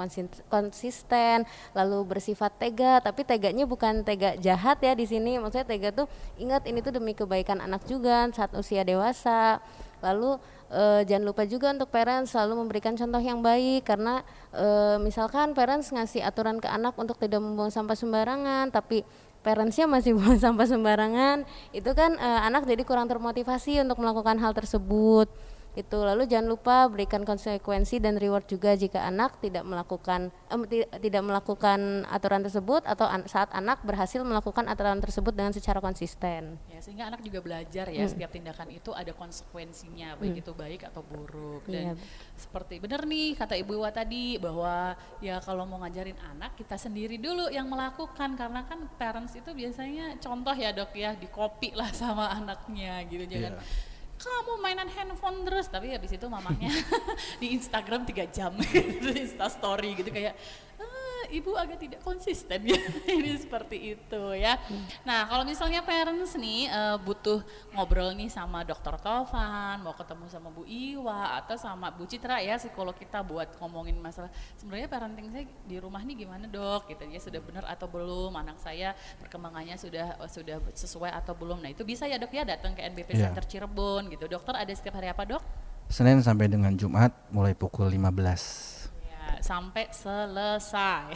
konsisten, 0.49 1.45
lalu 1.77 1.97
bersifat 2.09 2.49
tega. 2.57 2.97
Tapi 2.97 3.21
teganya 3.29 3.69
bukan 3.69 4.01
tega 4.01 4.33
jahat 4.41 4.81
ya 4.81 4.97
di 4.97 5.05
sini. 5.05 5.37
Maksudnya 5.37 5.67
tega 5.69 5.89
tuh 5.93 6.09
ingat 6.41 6.65
ini 6.65 6.81
tuh 6.81 6.97
demi 6.97 7.13
kebaikan 7.13 7.61
anak 7.61 7.85
juga 7.85 8.25
saat 8.33 8.51
usia 8.57 8.81
dewasa 8.81 9.61
lalu 10.01 10.35
uh, 10.73 11.01
jangan 11.05 11.25
lupa 11.29 11.45
juga 11.45 11.69
untuk 11.71 11.93
parents 11.93 12.33
selalu 12.33 12.65
memberikan 12.65 12.97
contoh 12.97 13.21
yang 13.21 13.39
baik 13.39 13.85
karena 13.85 14.25
uh, 14.51 14.97
misalkan 14.97 15.53
parents 15.53 15.93
ngasih 15.93 16.25
aturan 16.25 16.57
ke 16.57 16.67
anak 16.67 16.97
untuk 16.97 17.21
tidak 17.21 17.39
membuang 17.51 17.69
sampah 17.69 17.99
sembarangan 17.99 18.71
tapi 18.71 19.03
parentsnya 19.43 19.85
masih 19.85 20.15
buang 20.17 20.39
sampah 20.39 20.65
sembarangan 20.65 21.43
itu 21.75 21.91
kan 21.91 22.15
uh, 22.15 22.41
anak 22.47 22.63
jadi 22.63 22.81
kurang 22.87 23.11
termotivasi 23.11 23.83
untuk 23.83 23.99
melakukan 23.99 24.39
hal 24.39 24.55
tersebut 24.55 25.27
itu 25.71 25.95
lalu 25.95 26.27
jangan 26.27 26.51
lupa 26.51 26.83
berikan 26.91 27.23
konsekuensi 27.23 28.03
dan 28.03 28.19
reward 28.19 28.43
juga 28.43 28.75
jika 28.75 29.07
anak 29.07 29.39
tidak 29.39 29.63
melakukan 29.63 30.27
eh, 30.51 30.83
tidak 30.99 31.23
melakukan 31.23 32.03
aturan 32.11 32.43
tersebut 32.43 32.83
atau 32.83 33.07
an 33.07 33.23
saat 33.23 33.47
anak 33.55 33.79
berhasil 33.87 34.19
melakukan 34.19 34.67
aturan 34.67 34.99
tersebut 34.99 35.31
dengan 35.31 35.55
secara 35.55 35.79
konsisten 35.79 36.59
ya 36.67 36.83
sehingga 36.83 37.07
anak 37.07 37.23
juga 37.23 37.39
belajar 37.39 37.87
ya 37.87 38.03
hmm. 38.03 38.11
setiap 38.11 38.35
tindakan 38.35 38.67
itu 38.67 38.91
ada 38.91 39.15
konsekuensinya 39.15 40.19
baik 40.19 40.35
hmm. 40.35 40.43
itu 40.43 40.51
baik 40.51 40.81
atau 40.91 41.01
buruk 41.07 41.63
dan 41.71 41.95
yeah. 41.95 42.35
seperti 42.35 42.83
benar 42.83 43.07
nih 43.07 43.39
kata 43.39 43.55
ibu 43.55 43.71
Iwa 43.71 43.95
tadi 43.95 44.35
bahwa 44.43 44.99
ya 45.23 45.39
kalau 45.39 45.63
mau 45.63 45.79
ngajarin 45.87 46.19
anak 46.35 46.59
kita 46.59 46.75
sendiri 46.75 47.15
dulu 47.15 47.47
yang 47.47 47.71
melakukan 47.71 48.35
karena 48.35 48.67
kan 48.67 48.91
parents 48.99 49.39
itu 49.39 49.55
biasanya 49.55 50.19
contoh 50.19 50.51
ya 50.51 50.75
dok 50.75 50.91
ya 50.91 51.15
di 51.15 51.31
copy 51.31 51.71
lah 51.79 51.87
sama 51.95 52.27
anaknya 52.35 53.07
gitu 53.07 53.23
jangan 53.23 53.55
yeah 53.55 53.89
kamu 54.29 54.61
mainan 54.61 54.89
handphone 54.91 55.41
terus. 55.47 55.71
Tapi 55.71 55.95
habis 55.95 56.11
itu 56.13 56.25
mamanya 56.29 56.69
di 57.41 57.57
Instagram 57.57 58.05
tiga 58.05 58.27
jam 58.29 58.53
di 59.01 59.11
Insta 59.17 59.49
Story 59.49 59.97
gitu 59.97 60.11
kayak 60.13 60.37
ibu 61.31 61.55
agak 61.55 61.79
tidak 61.79 61.99
konsisten 62.03 62.59
ya 62.67 62.77
ini 63.17 63.33
seperti 63.39 63.97
itu 63.97 64.23
ya. 64.35 64.59
Nah 65.07 65.25
kalau 65.25 65.47
misalnya 65.47 65.81
parents 65.81 66.35
nih 66.35 66.67
uh, 66.67 66.97
butuh 66.99 67.41
ngobrol 67.71 68.11
nih 68.13 68.27
sama 68.27 68.67
dokter 68.67 68.93
Tovan, 68.99 69.81
mau 69.81 69.95
ketemu 69.95 70.25
sama 70.27 70.51
Bu 70.51 70.67
Iwa 70.67 71.39
atau 71.41 71.55
sama 71.55 71.89
Bu 71.89 72.03
Citra 72.05 72.43
ya 72.43 72.59
psikolog 72.59 72.93
kita 72.93 73.23
buat 73.23 73.55
ngomongin 73.57 73.97
masalah 73.97 74.29
sebenarnya 74.59 74.91
parenting 74.91 75.31
saya 75.31 75.45
di 75.65 75.77
rumah 75.79 76.03
nih 76.03 76.27
gimana 76.27 76.45
dok 76.45 76.91
gitu 76.91 77.03
ya 77.07 77.19
sudah 77.23 77.41
benar 77.41 77.63
atau 77.65 77.87
belum 77.87 78.35
anak 78.35 78.59
saya 78.59 78.93
perkembangannya 79.23 79.79
sudah 79.79 80.19
sudah 80.27 80.59
sesuai 80.75 81.15
atau 81.15 81.33
belum. 81.33 81.63
Nah 81.63 81.71
itu 81.71 81.87
bisa 81.87 82.05
ya 82.05 82.19
dok 82.19 82.35
ya 82.35 82.43
datang 82.43 82.75
ke 82.75 82.83
NBP 82.83 83.15
yeah. 83.15 83.31
Center 83.31 83.43
Cirebon 83.47 84.11
gitu. 84.11 84.27
Dokter 84.27 84.53
ada 84.59 84.71
setiap 84.75 84.99
hari 84.99 85.09
apa 85.09 85.23
dok? 85.23 85.43
Senin 85.91 86.23
sampai 86.23 86.47
dengan 86.47 86.71
Jumat 86.79 87.11
mulai 87.35 87.51
pukul 87.51 87.91
15 87.91 88.80
sampai 89.39 89.87
selesai. 89.93 91.15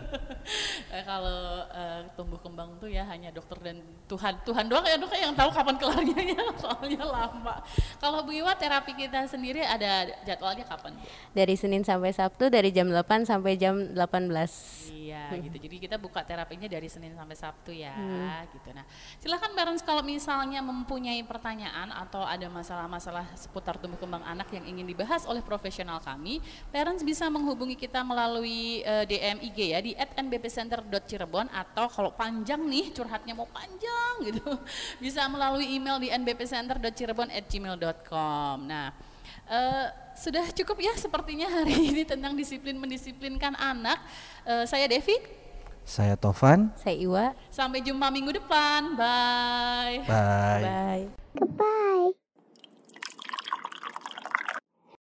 eh, 0.94 1.04
kalau 1.08 1.64
uh, 1.72 2.04
tumbuh 2.12 2.36
kembang 2.42 2.76
tuh 2.76 2.92
ya 2.92 3.08
hanya 3.08 3.32
dokter 3.32 3.56
dan 3.62 3.80
Tuhan. 4.10 4.44
Tuhan 4.44 4.68
doang 4.68 4.84
ya 4.84 5.00
dok 5.00 5.14
yang 5.16 5.32
tahu 5.32 5.50
kapan 5.54 5.76
kelarnya 5.80 6.20
ya 6.36 6.44
soalnya 6.62 7.04
lama. 7.08 7.64
Kalau 7.96 8.26
Bu 8.26 8.36
Iwa 8.36 8.52
terapi 8.52 8.92
kita 8.92 9.24
sendiri 9.24 9.64
ada 9.64 10.10
jadwalnya 10.28 10.68
kapan? 10.68 10.92
Dari 11.32 11.54
Senin 11.56 11.80
sampai 11.86 12.12
Sabtu 12.12 12.52
dari 12.52 12.68
jam 12.68 12.90
8 12.90 13.24
sampai 13.24 13.56
jam 13.56 13.96
18. 13.96 14.92
Iya 14.92 15.32
hmm. 15.32 15.42
gitu. 15.48 15.56
Jadi 15.68 15.76
kita 15.78 15.96
buka 15.96 16.20
terapinya 16.26 16.68
dari 16.68 16.88
Senin 16.90 17.14
sampai 17.14 17.36
Sabtu 17.38 17.70
ya 17.72 17.94
hmm. 17.94 18.52
gitu. 18.58 18.68
Nah, 18.74 18.84
silakan 19.22 19.52
parents 19.54 19.82
kalau 19.84 20.02
misalnya 20.02 20.60
mempunyai 20.60 21.22
pertanyaan 21.24 21.92
atau 21.92 22.24
ada 22.24 22.46
masalah-masalah 22.50 23.26
seputar 23.38 23.78
tumbuh 23.78 23.98
kembang 24.00 24.24
anak 24.24 24.50
yang 24.50 24.64
ingin 24.66 24.86
dibahas 24.88 25.24
oleh 25.28 25.40
profesional 25.44 26.00
kami, 26.02 26.42
parents 26.74 27.04
bisa 27.06 27.21
menghubungi 27.28 27.76
kita 27.76 28.04
melalui 28.06 28.82
uh, 28.86 29.02
eh, 29.02 29.06
DM 29.10 29.38
IG 29.52 29.58
ya 29.74 29.82
di 29.82 29.96
@nbpcenter.cirebon 29.98 31.50
atau 31.50 31.88
kalau 31.90 32.14
panjang 32.16 32.64
nih 32.64 32.92
curhatnya 32.94 33.34
mau 33.36 33.46
panjang 33.50 34.22
gitu 34.26 34.58
bisa 35.04 35.28
melalui 35.28 35.74
email 35.74 35.98
di 36.00 36.10
nbpcenter.cirebon@gmail.com. 36.10 38.66
Nah, 38.66 38.92
Eh, 39.52 39.86
sudah 40.16 40.44
cukup 40.54 40.78
ya 40.78 40.94
sepertinya 40.94 41.50
hari 41.50 41.74
ini 41.92 42.02
tentang 42.06 42.32
disiplin 42.32 42.78
mendisiplinkan 42.78 43.58
anak. 43.58 43.98
Eh, 44.46 44.64
saya 44.64 44.86
Devi. 44.86 45.18
Saya 45.82 46.14
Tovan. 46.14 46.70
Saya 46.78 46.94
Iwa. 46.94 47.34
Sampai 47.50 47.82
jumpa 47.82 48.06
minggu 48.08 48.38
depan. 48.38 48.94
Bye. 48.94 50.06
Bye. 50.06 50.62
Bye. 50.62 51.04
Goodbye. 51.34 52.21